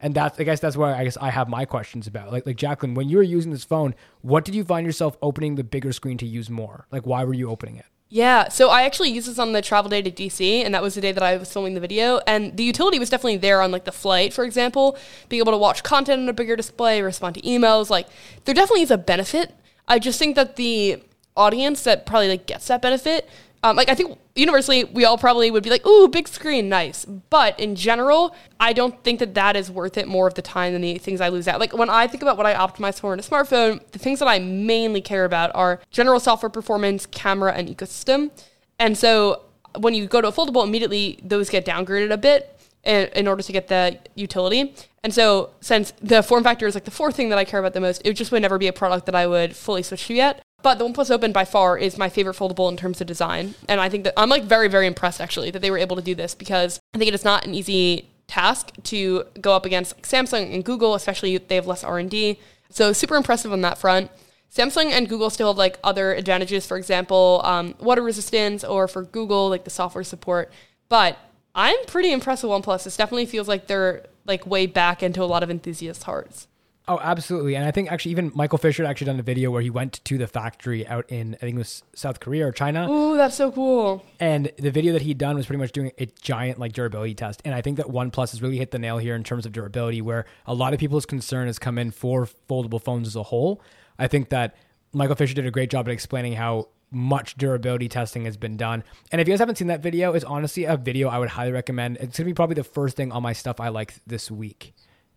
And 0.00 0.14
that's 0.14 0.38
I 0.38 0.44
guess 0.44 0.60
that's 0.60 0.76
where 0.76 0.94
I 0.94 1.04
guess 1.04 1.16
I 1.16 1.30
have 1.30 1.48
my 1.48 1.64
questions 1.64 2.06
about. 2.06 2.32
Like 2.32 2.46
like 2.46 2.56
Jacklyn, 2.56 2.94
when 2.94 3.08
you 3.08 3.16
were 3.16 3.22
using 3.22 3.50
this 3.50 3.64
phone, 3.64 3.94
what 4.20 4.44
did 4.44 4.54
you 4.54 4.64
find 4.64 4.86
yourself 4.86 5.16
opening 5.22 5.54
the 5.54 5.64
bigger 5.64 5.92
screen 5.92 6.18
to 6.18 6.26
use 6.26 6.50
more? 6.50 6.86
Like 6.90 7.06
why 7.06 7.24
were 7.24 7.34
you 7.34 7.48
opening 7.48 7.76
it? 7.76 7.86
Yeah, 8.08 8.48
so 8.48 8.68
I 8.68 8.82
actually 8.82 9.10
used 9.10 9.28
this 9.28 9.38
on 9.38 9.52
the 9.52 9.60
travel 9.60 9.90
day 9.90 10.00
to 10.00 10.12
DC, 10.12 10.64
and 10.64 10.72
that 10.74 10.82
was 10.82 10.94
the 10.94 11.00
day 11.00 11.10
that 11.10 11.24
I 11.24 11.36
was 11.36 11.52
filming 11.52 11.74
the 11.74 11.80
video. 11.80 12.20
And 12.26 12.56
the 12.56 12.62
utility 12.62 13.00
was 13.00 13.10
definitely 13.10 13.38
there 13.38 13.60
on 13.60 13.72
like 13.72 13.84
the 13.84 13.90
flight, 13.90 14.32
for 14.32 14.44
example, 14.44 14.96
being 15.28 15.40
able 15.40 15.52
to 15.52 15.58
watch 15.58 15.82
content 15.82 16.22
on 16.22 16.28
a 16.28 16.32
bigger 16.32 16.54
display, 16.54 17.02
respond 17.02 17.34
to 17.34 17.40
emails. 17.40 17.90
Like 17.90 18.06
there 18.44 18.54
definitely 18.54 18.82
is 18.82 18.92
a 18.92 18.98
benefit. 18.98 19.54
I 19.88 19.98
just 19.98 20.20
think 20.20 20.36
that 20.36 20.54
the 20.54 21.02
audience 21.36 21.82
that 21.82 22.06
probably 22.06 22.28
like 22.28 22.46
gets 22.46 22.68
that 22.68 22.80
benefit 22.80 23.28
um, 23.66 23.76
like 23.76 23.88
I 23.88 23.94
think 23.94 24.18
universally 24.36 24.84
we 24.84 25.04
all 25.04 25.18
probably 25.18 25.50
would 25.50 25.64
be 25.64 25.70
like, 25.70 25.84
"Ooh, 25.86 26.08
big 26.08 26.28
screen, 26.28 26.68
nice." 26.68 27.04
But 27.04 27.58
in 27.58 27.74
general, 27.74 28.34
I 28.60 28.72
don't 28.72 29.02
think 29.02 29.18
that 29.18 29.34
that 29.34 29.56
is 29.56 29.70
worth 29.70 29.98
it 29.98 30.06
more 30.06 30.28
of 30.28 30.34
the 30.34 30.42
time 30.42 30.72
than 30.72 30.82
the 30.82 30.98
things 30.98 31.20
I 31.20 31.28
lose 31.28 31.48
out. 31.48 31.58
Like 31.58 31.76
when 31.76 31.90
I 31.90 32.06
think 32.06 32.22
about 32.22 32.36
what 32.36 32.46
I 32.46 32.54
optimize 32.54 33.00
for 33.00 33.12
in 33.12 33.18
a 33.18 33.22
smartphone, 33.22 33.80
the 33.90 33.98
things 33.98 34.20
that 34.20 34.28
I 34.28 34.38
mainly 34.38 35.00
care 35.00 35.24
about 35.24 35.50
are 35.54 35.80
general 35.90 36.20
software 36.20 36.50
performance, 36.50 37.06
camera, 37.06 37.52
and 37.52 37.68
ecosystem. 37.68 38.30
And 38.78 38.96
so 38.96 39.42
when 39.78 39.94
you 39.94 40.06
go 40.06 40.20
to 40.20 40.28
a 40.28 40.32
foldable, 40.32 40.64
immediately 40.64 41.18
those 41.22 41.50
get 41.50 41.66
downgraded 41.66 42.12
a 42.12 42.16
bit 42.16 42.58
in, 42.84 43.08
in 43.16 43.26
order 43.26 43.42
to 43.42 43.52
get 43.52 43.68
the 43.68 43.98
utility. 44.14 44.74
And 45.02 45.12
so, 45.12 45.50
since 45.60 45.92
the 46.02 46.22
form 46.22 46.42
factor 46.42 46.66
is 46.66 46.74
like 46.74 46.84
the 46.84 46.90
fourth 46.90 47.16
thing 47.16 47.28
that 47.28 47.38
I 47.38 47.44
care 47.44 47.60
about 47.60 47.74
the 47.74 47.80
most, 47.80 48.02
it 48.04 48.14
just 48.14 48.32
would 48.32 48.42
never 48.42 48.58
be 48.58 48.66
a 48.66 48.72
product 48.72 49.06
that 49.06 49.14
I 49.14 49.26
would 49.26 49.54
fully 49.54 49.82
switch 49.82 50.06
to 50.06 50.14
yet. 50.14 50.42
But 50.66 50.78
the 50.80 50.84
OnePlus 50.84 51.12
Open 51.12 51.30
by 51.30 51.44
far 51.44 51.78
is 51.78 51.96
my 51.96 52.08
favorite 52.08 52.34
foldable 52.34 52.68
in 52.68 52.76
terms 52.76 53.00
of 53.00 53.06
design. 53.06 53.54
And 53.68 53.80
I 53.80 53.88
think 53.88 54.02
that 54.02 54.14
I'm 54.16 54.28
like 54.28 54.42
very, 54.42 54.66
very 54.66 54.88
impressed 54.88 55.20
actually 55.20 55.52
that 55.52 55.62
they 55.62 55.70
were 55.70 55.78
able 55.78 55.94
to 55.94 56.02
do 56.02 56.12
this 56.12 56.34
because 56.34 56.80
I 56.92 56.98
think 56.98 57.06
it 57.06 57.14
is 57.14 57.24
not 57.24 57.46
an 57.46 57.54
easy 57.54 58.08
task 58.26 58.72
to 58.82 59.22
go 59.40 59.54
up 59.54 59.64
against 59.64 60.02
Samsung 60.02 60.52
and 60.52 60.64
Google, 60.64 60.96
especially 60.96 61.38
they 61.38 61.54
have 61.54 61.68
less 61.68 61.84
R&D. 61.84 62.40
So 62.70 62.92
super 62.92 63.14
impressive 63.14 63.52
on 63.52 63.60
that 63.60 63.78
front. 63.78 64.10
Samsung 64.52 64.90
and 64.90 65.08
Google 65.08 65.30
still 65.30 65.48
have 65.52 65.56
like 65.56 65.78
other 65.84 66.12
advantages, 66.14 66.66
for 66.66 66.76
example, 66.76 67.42
um, 67.44 67.76
water 67.78 68.02
resistance, 68.02 68.64
or 68.64 68.88
for 68.88 69.04
Google, 69.04 69.48
like 69.48 69.62
the 69.62 69.70
software 69.70 70.02
support. 70.02 70.50
But 70.88 71.16
I'm 71.54 71.76
pretty 71.86 72.10
impressed 72.10 72.42
with 72.42 72.50
OnePlus. 72.50 72.82
This 72.82 72.96
definitely 72.96 73.26
feels 73.26 73.46
like 73.46 73.68
they're 73.68 74.04
like 74.26 74.44
way 74.46 74.66
back 74.66 75.00
into 75.02 75.22
a 75.22 75.26
lot 75.26 75.44
of 75.44 75.50
enthusiasts' 75.50 76.02
hearts. 76.02 76.48
Oh, 76.88 77.00
absolutely. 77.02 77.56
And 77.56 77.64
I 77.64 77.72
think 77.72 77.90
actually 77.90 78.12
even 78.12 78.30
Michael 78.34 78.58
Fisher 78.58 78.84
had 78.84 78.90
actually 78.90 79.06
done 79.06 79.18
a 79.18 79.22
video 79.24 79.50
where 79.50 79.60
he 79.60 79.70
went 79.70 80.04
to 80.04 80.18
the 80.18 80.28
factory 80.28 80.86
out 80.86 81.10
in 81.10 81.34
I 81.34 81.38
think 81.38 81.56
it 81.56 81.58
was 81.58 81.82
South 81.94 82.20
Korea 82.20 82.46
or 82.46 82.52
China. 82.52 82.88
Ooh, 82.88 83.16
that's 83.16 83.34
so 83.34 83.50
cool. 83.50 84.04
And 84.20 84.52
the 84.56 84.70
video 84.70 84.92
that 84.92 85.02
he'd 85.02 85.18
done 85.18 85.36
was 85.36 85.46
pretty 85.46 85.58
much 85.58 85.72
doing 85.72 85.90
a 85.98 86.06
giant 86.06 86.60
like 86.60 86.72
durability 86.74 87.14
test. 87.14 87.42
And 87.44 87.54
I 87.54 87.60
think 87.60 87.78
that 87.78 87.86
OnePlus 87.86 88.30
has 88.30 88.40
really 88.40 88.58
hit 88.58 88.70
the 88.70 88.78
nail 88.78 88.98
here 88.98 89.16
in 89.16 89.24
terms 89.24 89.46
of 89.46 89.52
durability, 89.52 90.00
where 90.00 90.26
a 90.46 90.54
lot 90.54 90.74
of 90.74 90.80
people's 90.80 91.06
concern 91.06 91.48
has 91.48 91.58
come 91.58 91.76
in 91.76 91.90
for 91.90 92.28
foldable 92.48 92.80
phones 92.80 93.08
as 93.08 93.16
a 93.16 93.24
whole. 93.24 93.60
I 93.98 94.06
think 94.06 94.28
that 94.28 94.54
Michael 94.92 95.16
Fisher 95.16 95.34
did 95.34 95.46
a 95.46 95.50
great 95.50 95.70
job 95.70 95.88
at 95.88 95.92
explaining 95.92 96.34
how 96.34 96.68
much 96.92 97.36
durability 97.36 97.88
testing 97.88 98.26
has 98.26 98.36
been 98.36 98.56
done. 98.56 98.84
And 99.10 99.20
if 99.20 99.26
you 99.26 99.32
guys 99.32 99.40
haven't 99.40 99.58
seen 99.58 99.66
that 99.68 99.82
video, 99.82 100.12
it's 100.12 100.24
honestly 100.24 100.64
a 100.64 100.76
video 100.76 101.08
I 101.08 101.18
would 101.18 101.30
highly 101.30 101.50
recommend. 101.50 101.96
It's 101.96 102.16
gonna 102.16 102.26
be 102.26 102.34
probably 102.34 102.54
the 102.54 102.64
first 102.64 102.96
thing 102.96 103.10
on 103.10 103.24
my 103.24 103.32
stuff 103.32 103.58
I 103.58 103.70
like 103.70 103.94
this 104.06 104.30
week. 104.30 104.72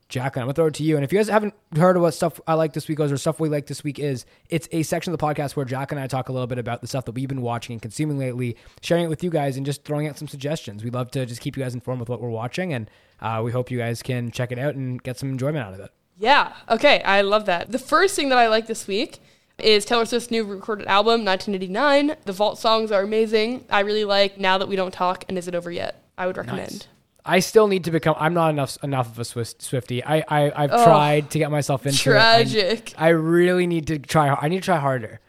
Jack, 0.10 0.38
I'm 0.38 0.44
gonna 0.44 0.54
throw 0.54 0.66
it 0.66 0.74
to 0.74 0.84
you. 0.84 0.96
And 0.96 1.06
if 1.06 1.14
you 1.14 1.20
guys 1.20 1.30
haven't 1.30 1.54
heard 1.76 1.96
of 1.96 2.02
what 2.02 2.16
stuff 2.16 2.42
I 2.48 2.56
like 2.56 2.74
this 2.74 2.88
week 2.88 3.00
is 3.00 3.12
or 3.12 3.18
stuff 3.18 3.40
we 3.40 3.48
like 3.48 3.68
this 3.68 3.84
week 3.84 4.00
is, 4.00 4.26
it's 4.50 4.68
a 4.72 4.82
section 4.82 5.14
of 5.14 5.20
the 5.20 5.24
podcast 5.24 5.56
where 5.56 5.66
Jack 5.66 5.92
and 5.92 6.02
I 6.02 6.08
talk 6.08 6.30
a 6.30 6.34
little 6.34 6.48
bit 6.48 6.58
about 6.58 6.82
the 6.82 6.88
stuff 6.88 7.06
that 7.06 7.12
we've 7.12 7.30
been 7.30 7.44
watching 7.44 7.74
and 7.74 7.82
consuming 7.82 8.18
lately, 8.18 8.58
sharing 8.82 9.06
it 9.06 9.08
with 9.08 9.24
you 9.24 9.30
guys, 9.30 9.56
and 9.56 9.66
just 9.66 9.84
throwing 9.84 10.08
out 10.08 10.18
some 10.18 10.28
suggestions. 10.28 10.84
We 10.84 10.90
love 10.90 11.12
to 11.12 11.28
just 11.28 11.42
keep 11.42 11.56
you 11.56 11.64
guys 11.64 11.76
informed 11.76 12.00
with 12.00 12.10
what 12.10 12.22
we're 12.22 12.30
watching, 12.30 12.74
and 12.74 12.90
uh, 13.22 13.42
we 13.46 13.52
hope 13.52 13.70
you 13.70 13.78
guys 13.78 14.02
can 14.02 14.32
check 14.32 14.52
it 14.52 14.58
out 14.58 14.74
and 14.74 15.02
get 15.04 15.20
some 15.20 15.30
enjoyment 15.30 15.64
out 15.64 15.74
of 15.76 15.80
it. 15.80 15.92
Yeah. 16.18 16.54
Okay. 16.70 17.02
I 17.04 17.22
love 17.22 17.46
that. 17.46 17.72
The 17.72 17.80
first 17.80 18.16
thing 18.16 18.30
that 18.30 18.38
I 18.38 18.48
like 18.48 18.66
this 18.68 18.88
week 18.88 19.20
is 19.60 19.86
Taylor 19.86 20.06
Swift's 20.06 20.32
new 20.32 20.44
recorded 20.44 20.88
album, 20.88 21.24
1989. 21.24 22.16
The 22.26 22.34
vault 22.34 22.58
songs 22.58 22.92
are 22.92 23.04
amazing. 23.04 23.66
I 23.70 23.82
really 23.82 24.06
like 24.06 24.40
Now 24.40 24.58
That 24.58 24.68
We 24.68 24.76
Don't 24.76 24.94
Talk 24.94 25.24
and 25.30 25.38
Is 25.38 25.48
It 25.48 25.56
Over 25.56 25.72
Yet? 25.72 26.02
I 26.18 26.28
would 26.28 26.38
recommend. 26.38 26.72
Nice. 26.72 26.88
I 27.26 27.40
still 27.40 27.68
need 27.68 27.84
to 27.84 27.92
become. 27.92 28.16
I'm 28.20 28.34
not 28.34 28.50
enough 28.50 28.78
enough 28.84 29.08
of 29.12 29.20
a 29.20 29.26
Swiss, 29.26 29.56
Swifty. 29.60 30.04
I, 30.04 30.24
I 30.28 30.64
I've 30.64 30.70
tried 30.72 31.30
to 31.32 31.40
get 31.40 31.52
myself 31.52 31.86
into 31.86 31.98
Tragic. 31.98 32.92
it. 32.92 32.96
I, 32.98 33.08
I 33.08 33.10
really 33.10 33.68
need 33.68 33.88
to 33.88 34.00
try. 34.00 34.30
I 34.30 34.48
need 34.48 34.60
to 34.60 34.66
try 34.66 34.78
harder. 34.78 35.20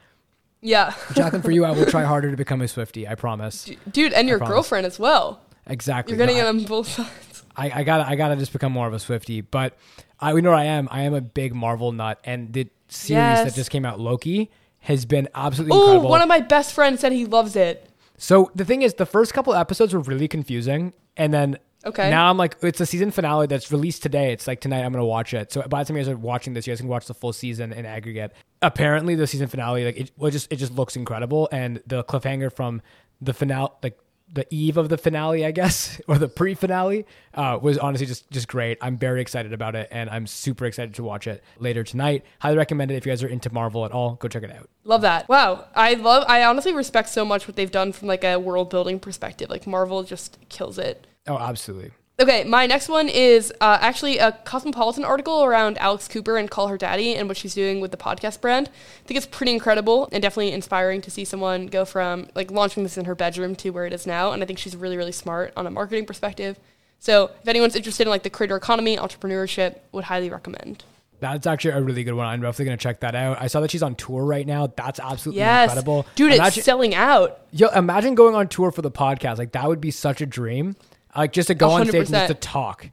Yeah. 0.63 0.95
Jacklyn, 1.15 1.43
for 1.43 1.51
you, 1.51 1.65
I 1.65 1.71
will 1.73 1.87
try 1.87 2.05
harder 2.13 2.31
to 2.31 2.37
become 2.37 2.61
a 2.63 2.69
Swifty. 2.69 3.09
I 3.09 3.15
promise. 3.17 3.71
Dude, 3.91 4.13
and 4.13 4.29
your 4.29 4.39
girlfriend 4.39 4.87
as 4.87 4.99
well. 4.99 5.41
Exactly. 5.67 6.13
You're 6.13 6.19
getting 6.19 6.37
No, 6.37 6.43
it 6.45 6.47
I- 6.47 6.49
on 6.51 6.65
both 6.65 6.89
sides. 6.89 7.43
I, 7.57 7.81
I 7.81 7.83
gotta 7.85 8.07
I 8.09 8.15
gotta 8.15 8.37
just 8.37 8.53
become 8.53 8.73
more 8.73 8.87
of 8.87 8.95
a 8.95 8.99
Swifty. 8.99 9.41
But 9.41 9.77
I 10.21 10.33
we 10.33 10.41
know 10.43 10.51
what 10.51 10.61
I 10.61 10.65
am. 10.67 10.89
I 10.91 11.03
am 11.03 11.15
a 11.15 11.21
big 11.21 11.55
Marvel 11.55 11.93
nut, 11.93 12.21
and 12.25 12.53
the 12.53 12.69
series 12.89 13.11
Yes. 13.11 13.45
that 13.49 13.55
just 13.57 13.71
came 13.71 13.85
out, 13.85 13.99
Loki, 14.01 14.51
has 14.81 15.05
been 15.05 15.29
absolutely 15.35 15.77
Oh, 15.77 15.83
incredible. 15.83 16.11
one 16.11 16.23
of 16.23 16.29
my 16.29 16.41
best 16.41 16.73
friends 16.73 17.01
said 17.01 17.13
he 17.13 17.27
loves 17.27 17.57
it. 17.57 17.91
so 18.17 18.51
the 18.55 18.65
thing 18.65 18.83
is, 18.83 18.95
the 18.95 19.07
first 19.07 19.35
couple 19.35 19.53
episodes 19.55 19.93
were 19.93 20.01
really 20.01 20.29
confusing, 20.29 20.93
and 21.17 21.35
then 21.35 21.59
Okay. 21.85 22.11
now 22.11 22.29
I'm 22.31 22.37
like, 22.37 22.57
it's 22.63 22.81
a 22.81 22.87
season 22.87 23.11
finale 23.11 23.47
that's 23.47 23.73
released 23.73 24.03
today. 24.03 24.33
It's 24.33 24.47
like 24.47 24.61
tonight 24.61 24.85
I'm 24.85 24.93
gonna 24.93 25.05
watch 25.05 25.33
it. 25.35 25.53
So 25.53 25.63
by 25.63 25.83
the 25.83 25.89
time 25.89 25.97
you 25.97 26.03
guys 26.03 26.13
are 26.13 26.17
watching 26.17 26.53
this, 26.55 26.67
you 26.67 26.73
guys 26.73 26.81
can 26.81 26.89
watch 26.89 27.07
the 27.07 27.15
full 27.15 27.33
season 27.33 27.73
in 27.73 27.87
aggregate. 27.87 28.33
Apparently, 28.63 29.15
the 29.15 29.27
season 29.27 29.49
finale 29.49 29.85
like 29.85 29.97
it, 29.97 30.11
well, 30.17 30.31
just 30.31 30.53
it 30.53 30.57
just 30.57 30.73
looks 30.75 30.97
incredible, 30.97 31.49
and 31.51 31.83
the 31.87 32.05
cliffhanger 32.05 32.53
from 32.53 32.83
the 33.21 33.33
finale 33.33 33.71
like. 33.83 33.99
The 34.33 34.47
eve 34.55 34.77
of 34.77 34.89
the 34.89 34.97
finale, 34.97 35.45
I 35.45 35.51
guess, 35.51 36.01
or 36.07 36.17
the 36.17 36.29
pre-finale, 36.29 37.05
uh, 37.35 37.59
was 37.61 37.79
honestly 37.79 38.07
just 38.07 38.31
just 38.31 38.47
great. 38.47 38.79
I'm 38.81 38.97
very 38.97 39.21
excited 39.21 39.53
about 39.53 39.75
it, 39.75 39.89
and 39.91 40.09
I'm 40.09 40.29
super 40.29 40.67
excited 40.67 40.95
to 40.95 41.03
watch 41.03 41.27
it 41.27 41.43
later 41.59 41.83
tonight. 41.83 42.25
Highly 42.39 42.57
recommend 42.57 42.93
it 42.93 42.95
if 42.95 43.05
you 43.05 43.11
guys 43.11 43.25
are 43.25 43.29
into 43.29 43.53
Marvel 43.53 43.85
at 43.85 43.91
all. 43.91 44.15
Go 44.15 44.29
check 44.29 44.45
it 44.45 44.53
out. 44.53 44.71
Love 44.85 45.01
that. 45.01 45.29
Wow. 45.29 45.65
I 45.75 45.95
love 45.95 46.23
I 46.29 46.45
honestly 46.45 46.73
respect 46.73 47.09
so 47.09 47.25
much 47.25 47.49
what 47.49 47.57
they've 47.57 47.73
done 47.73 47.91
from 47.91 48.07
like 48.07 48.23
a 48.23 48.37
world 48.39 48.71
building 48.71 49.01
perspective. 49.01 49.51
Like 49.51 49.67
Marvel 49.67 50.05
just 50.05 50.39
kills 50.49 50.79
it. 50.79 51.09
Oh, 51.27 51.39
absolutely. 51.39 51.93
Okay, 52.19 52.45
my 52.45 52.67
next 52.67 52.91
one 52.91 53.09
is 53.09 53.51
uh, 53.63 53.79
actually 53.81 54.19
a 54.19 54.33
Cosmopolitan 54.45 55.05
article 55.07 55.43
around 55.43 55.79
Alex 55.79 56.07
Cooper 56.07 56.37
and 56.37 56.51
Call 56.51 56.69
Her 56.69 56.77
Daddy 56.77 57.15
and 57.15 57.29
what 57.29 57.39
she's 57.39 57.55
doing 57.55 57.81
with 57.81 57.93
the 57.93 57.97
podcast 57.97 58.43
brand. 58.43 58.69
I 58.69 59.07
think 59.07 59.17
it's 59.17 59.27
pretty 59.27 59.53
incredible 59.53 60.07
and 60.13 60.21
definitely 60.21 60.53
inspiring 60.53 61.01
to 61.01 61.11
see 61.11 61.25
someone 61.25 61.67
go 61.69 61.87
from 61.87 62.29
like 62.35 62.51
launching 62.51 62.83
this 62.83 62.99
in 62.99 63.07
her 63.07 63.15
bedroom 63.15 63.57
to 63.57 63.71
where 63.71 63.87
it 63.87 63.95
is 63.95 64.07
now. 64.07 64.33
And 64.33 64.43
I 64.43 64.47
think 64.47 64.59
she's 64.59 64.77
really, 64.77 64.99
really 64.99 65.13
smart 65.13 65.55
on 65.57 65.67
a 65.67 65.71
marketing 65.71 66.05
perspective. 66.05 66.59
So 66.99 67.31
if 67.41 67.49
anyone's 67.49 67.75
interested 67.75 68.03
in 68.07 68.11
like 68.11 68.23
the 68.23 68.29
creator 68.29 68.57
economy, 68.57 68.99
entrepreneurship, 68.99 69.79
would 69.93 70.05
highly 70.05 70.29
recommend. 70.29 70.85
That's 71.21 71.47
actually 71.47 71.71
a 71.73 71.81
really 71.81 72.05
good 72.05 72.15
one. 72.15 72.27
I'm 72.27 72.43
definitely 72.43 72.67
gonna 72.67 72.77
check 72.77 73.01
that 73.01 73.15
out. 73.15 73.41
I 73.41 73.47
saw 73.47 73.61
that 73.61 73.71
she's 73.71 73.83
on 73.83 73.95
tour 73.95 74.25
right 74.25 74.47
now. 74.47 74.71
That's 74.77 75.01
absolutely 75.01 75.39
Yes, 75.41 75.71
incredible, 75.71 76.07
dude, 76.17 76.33
Imagine, 76.35 76.59
it's 76.59 76.65
selling 76.67 76.95
out. 76.95 77.41
yo, 77.53 77.69
imagine 77.69 78.15
going 78.15 78.35
on 78.35 78.49
tour 78.49 78.71
for 78.71 78.83
the 78.83 78.91
podcast. 78.91 79.39
Like 79.39 79.53
that 79.53 79.67
would 79.67 79.81
be 79.81 79.91
such 79.91 80.21
a 80.21 80.27
dream. 80.27 80.77
Like 81.17 81.33
just 81.33 81.49
to 81.49 81.55
go 81.55 81.71
on 81.71 81.87
stage 81.87 81.95
and 81.95 82.09
just 82.09 82.25
100%. 82.25 82.27
to 82.29 82.35
talk, 82.35 82.91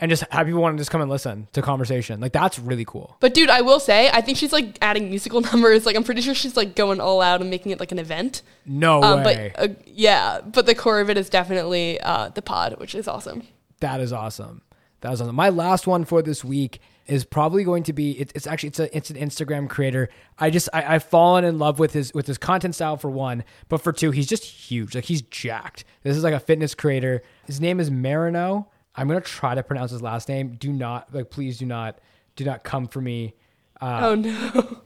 and 0.00 0.10
just 0.10 0.24
have 0.30 0.46
people 0.46 0.60
want 0.60 0.76
to 0.76 0.80
just 0.80 0.90
come 0.90 1.00
and 1.00 1.10
listen 1.10 1.46
to 1.52 1.62
conversation. 1.62 2.20
Like 2.20 2.32
that's 2.32 2.58
really 2.58 2.84
cool. 2.84 3.16
But 3.20 3.32
dude, 3.34 3.48
I 3.50 3.60
will 3.60 3.78
say, 3.80 4.10
I 4.12 4.20
think 4.20 4.38
she's 4.38 4.52
like 4.52 4.76
adding 4.82 5.08
musical 5.08 5.40
numbers. 5.52 5.86
Like 5.86 5.94
I'm 5.96 6.04
pretty 6.04 6.20
sure 6.20 6.34
she's 6.34 6.56
like 6.56 6.74
going 6.74 7.00
all 7.00 7.20
out 7.22 7.40
and 7.40 7.50
making 7.50 7.72
it 7.72 7.78
like 7.80 7.92
an 7.92 7.98
event. 7.98 8.42
No 8.66 9.02
Um, 9.02 9.22
way. 9.22 9.52
but 9.56 9.70
uh, 9.70 9.74
yeah, 9.86 10.40
but 10.40 10.66
the 10.66 10.74
core 10.74 11.00
of 11.00 11.10
it 11.10 11.16
is 11.16 11.30
definitely 11.30 12.00
uh, 12.00 12.30
the 12.30 12.42
pod, 12.42 12.76
which 12.78 12.94
is 12.94 13.06
awesome. 13.06 13.46
That 13.80 14.00
is 14.00 14.12
awesome. 14.12 14.62
That 15.02 15.12
is 15.12 15.20
awesome. 15.20 15.36
My 15.36 15.50
last 15.50 15.86
one 15.86 16.04
for 16.04 16.22
this 16.22 16.42
week 16.44 16.80
is 17.06 17.24
probably 17.24 17.64
going 17.64 17.82
to 17.84 17.92
be. 17.92 18.12
It's, 18.12 18.32
it's 18.34 18.46
actually 18.46 18.68
it's 18.68 18.80
a 18.80 18.96
it's 18.96 19.10
an 19.10 19.16
Instagram 19.16 19.68
creator. 19.68 20.08
I 20.38 20.50
just 20.50 20.68
I, 20.72 20.94
I've 20.94 21.04
fallen 21.04 21.44
in 21.44 21.58
love 21.58 21.78
with 21.78 21.92
his 21.92 22.12
with 22.14 22.26
his 22.26 22.38
content 22.38 22.74
style 22.74 22.96
for 22.96 23.10
one, 23.10 23.44
but 23.68 23.78
for 23.78 23.92
two, 23.92 24.10
he's 24.10 24.26
just 24.26 24.44
huge. 24.44 24.94
Like 24.94 25.04
he's 25.04 25.22
jacked. 25.22 25.84
This 26.02 26.16
is 26.16 26.24
like 26.24 26.34
a 26.34 26.40
fitness 26.40 26.74
creator. 26.74 27.22
His 27.46 27.60
name 27.60 27.80
is 27.80 27.90
Marino. 27.90 28.68
I'm 28.96 29.08
gonna 29.08 29.20
try 29.20 29.54
to 29.54 29.62
pronounce 29.62 29.90
his 29.90 30.02
last 30.02 30.28
name. 30.28 30.56
Do 30.58 30.72
not 30.72 31.12
like 31.14 31.30
please 31.30 31.58
do 31.58 31.66
not 31.66 31.98
do 32.36 32.44
not 32.44 32.64
come 32.64 32.86
for 32.86 33.00
me. 33.00 33.34
Uh, 33.80 34.00
oh 34.02 34.14
no. 34.14 34.78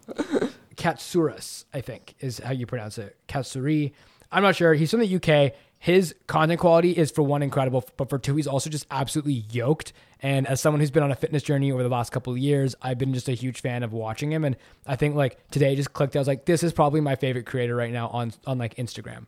Katsouris, 0.77 1.65
I 1.75 1.81
think 1.81 2.15
is 2.21 2.39
how 2.39 2.53
you 2.53 2.67
pronounce 2.67 2.99
it. 2.99 3.17
Katsuri. 3.27 3.93
I'm 4.31 4.43
not 4.43 4.57
sure. 4.57 4.75
He's 4.75 4.91
from 4.91 5.01
the 5.01 5.17
UK. 5.17 5.55
His 5.79 6.15
content 6.27 6.61
quality 6.61 6.91
is 6.91 7.11
for 7.11 7.23
one 7.23 7.43
incredible, 7.43 7.85
but 7.97 8.11
for 8.11 8.19
two, 8.19 8.35
he's 8.37 8.49
also 8.49 8.69
just 8.69 8.87
absolutely 8.91 9.45
yoked. 9.51 9.93
And 10.21 10.47
as 10.49 10.61
someone 10.61 10.81
who's 10.81 10.91
been 10.91 11.05
on 11.05 11.13
a 11.13 11.17
fitness 11.17 11.43
journey 11.43 11.71
over 11.71 11.83
the 11.83 11.89
last 11.89 12.11
couple 12.11 12.33
of 12.33 12.39
years, 12.39 12.75
I've 12.83 12.99
been 12.99 13.15
just 13.15 13.29
a 13.29 13.33
huge 13.33 13.61
fan 13.61 13.85
of 13.85 13.93
watching 13.93 14.33
him. 14.33 14.45
And 14.45 14.57
I 14.87 14.97
think 14.97 15.15
like 15.15 15.39
today 15.51 15.77
just 15.77 15.93
clicked. 15.93 16.17
I 16.17 16.19
was 16.19 16.27
like, 16.27 16.45
this 16.47 16.65
is 16.65 16.73
probably 16.73 17.01
my 17.01 17.15
favorite 17.15 17.47
creator 17.47 17.77
right 17.77 17.93
now 17.93 18.09
on 18.09 18.33
on 18.47 18.59
like 18.59 18.75
Instagram. 18.75 19.27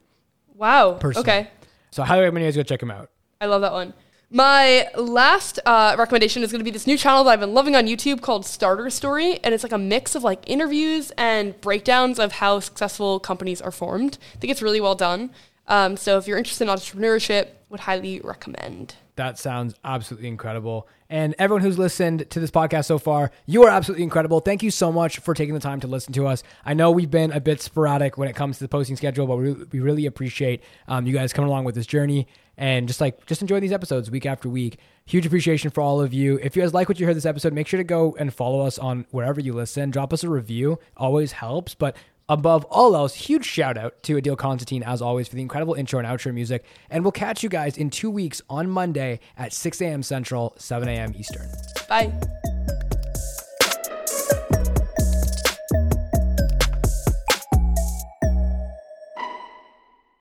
Wow. 0.57 0.95
Personally. 0.95 1.31
Okay. 1.31 1.51
So 1.93 2.03
I 2.03 2.07
highly 2.07 2.23
recommend 2.23 2.45
you 2.45 2.49
guys 2.49 2.57
go 2.57 2.63
check 2.65 2.83
him 2.83 2.91
out. 2.91 3.11
I 3.41 3.47
love 3.47 3.63
that 3.63 3.73
one. 3.73 3.95
My 4.33 4.89
last 4.97 5.59
uh, 5.67 5.97
recommendation 5.99 6.45
is 6.45 6.53
going 6.53 6.61
to 6.61 6.65
be 6.65 6.71
this 6.71 6.87
new 6.87 6.97
channel 6.97 7.25
that 7.25 7.31
I've 7.31 7.41
been 7.41 7.53
loving 7.53 7.75
on 7.75 7.87
YouTube 7.87 8.21
called 8.21 8.47
Starter 8.47 8.89
Story, 8.89 9.41
and 9.43 9.53
it's 9.53 9.65
like 9.65 9.73
a 9.73 9.79
mix 9.79 10.15
of 10.15 10.23
like 10.23 10.49
interviews 10.49 11.11
and 11.19 11.61
breakdowns 11.61 12.21
of 12.21 12.33
how 12.33 12.61
successful 12.61 13.19
companies 13.19 13.61
are 13.61 13.73
formed. 13.73 14.19
I 14.37 14.39
think 14.39 14.53
it's 14.53 14.63
really 14.63 14.81
well 14.81 14.95
done. 14.95 15.31
Um, 15.71 15.97
so 15.97 16.19
if 16.19 16.27
you're 16.27 16.37
interested 16.37 16.69
in 16.69 16.75
entrepreneurship, 16.75 17.49
would 17.71 17.81
highly 17.81 18.21
recommend. 18.21 18.97
That 19.15 19.39
sounds 19.39 19.75
absolutely 19.85 20.29
incredible. 20.29 20.89
And 21.09 21.35
everyone 21.39 21.63
who's 21.63 21.79
listened 21.79 22.29
to 22.31 22.41
this 22.41 22.51
podcast 22.51 22.87
so 22.87 22.99
far, 22.99 23.31
you 23.47 23.63
are 23.63 23.71
absolutely 23.71 24.03
incredible. 24.03 24.41
Thank 24.41 24.63
you 24.63 24.71
so 24.73 24.91
much 24.91 25.19
for 25.21 25.35
taking 25.35 25.55
the 25.55 25.61
time 25.61 25.79
to 25.81 25.87
listen 25.87 26.13
to 26.15 26.27
us. 26.27 26.43
I 26.65 26.75
know 26.75 26.91
we've 26.91 27.11
been 27.11 27.31
a 27.31 27.41
bit 27.41 27.61
sporadic 27.61 28.19
when 28.19 28.29
it 28.29 28.35
comes 28.35 28.59
to 28.59 28.65
the 28.65 28.69
posting 28.69 28.97
schedule, 28.97 29.27
but 29.27 29.37
we, 29.37 29.53
we 29.53 29.81
really 29.81 30.07
appreciate 30.07 30.63
um, 30.89 31.07
you 31.07 31.13
guys 31.13 31.33
coming 31.33 31.49
along 31.49 31.65
with 31.65 31.77
this 31.77 31.87
journey 31.87 32.27
and 32.57 32.89
just 32.89 33.01
like 33.01 33.25
just 33.27 33.41
enjoy 33.41 33.61
these 33.61 33.73
episodes 33.73 34.11
week 34.11 34.27
after 34.27 34.49
week. 34.49 34.79
Huge 35.07 35.27
appreciation 35.27 35.71
for 35.71 35.81
all 35.81 36.01
of 36.01 36.13
you. 36.13 36.39
If 36.43 36.57
you 36.57 36.63
guys 36.63 36.75
like 36.75 36.89
what 36.89 36.99
you 36.99 37.07
heard 37.07 37.17
this 37.17 37.27
episode, 37.27 37.53
make 37.53 37.69
sure 37.69 37.79
to 37.79 37.85
go 37.85 38.17
and 38.19 38.35
follow 38.35 38.61
us 38.67 38.79
on 38.79 39.07
wherever 39.11 39.41
you 39.41 39.53
listen. 39.53 39.91
Drop 39.91 40.13
us 40.13 40.25
a 40.25 40.29
review, 40.29 40.79
always 40.97 41.33
helps. 41.33 41.75
But 41.75 41.97
above 42.31 42.65
all 42.67 42.97
else, 42.97 43.15
huge 43.15 43.45
shout 43.45 43.77
out 43.77 44.03
to 44.05 44.15
Adil 44.15 44.39
Constantine, 44.39 44.83
as 44.85 45.03
always, 45.03 45.29
for 45.29 45.35
the 45.35 45.43
incredible 45.43 45.75
intro 45.75 45.99
and 45.99 46.09
outro 46.09 46.33
music. 46.33 46.65
And 46.89 47.05
we'll 47.05 47.13
catch 47.13 47.43
you 47.43 47.51
guys 47.51 47.77
in 47.77 47.91
two 47.91 48.09
weeks 48.09 48.41
on 48.49 48.71
Monday 48.71 49.21
at 49.37 49.53
6 49.53 49.81
a.m. 49.83 50.03
Central, 50.03 50.55
7 50.57 50.89
a.m. 50.89 51.13
Eastern. 51.19 51.49
Bye. 51.89 52.13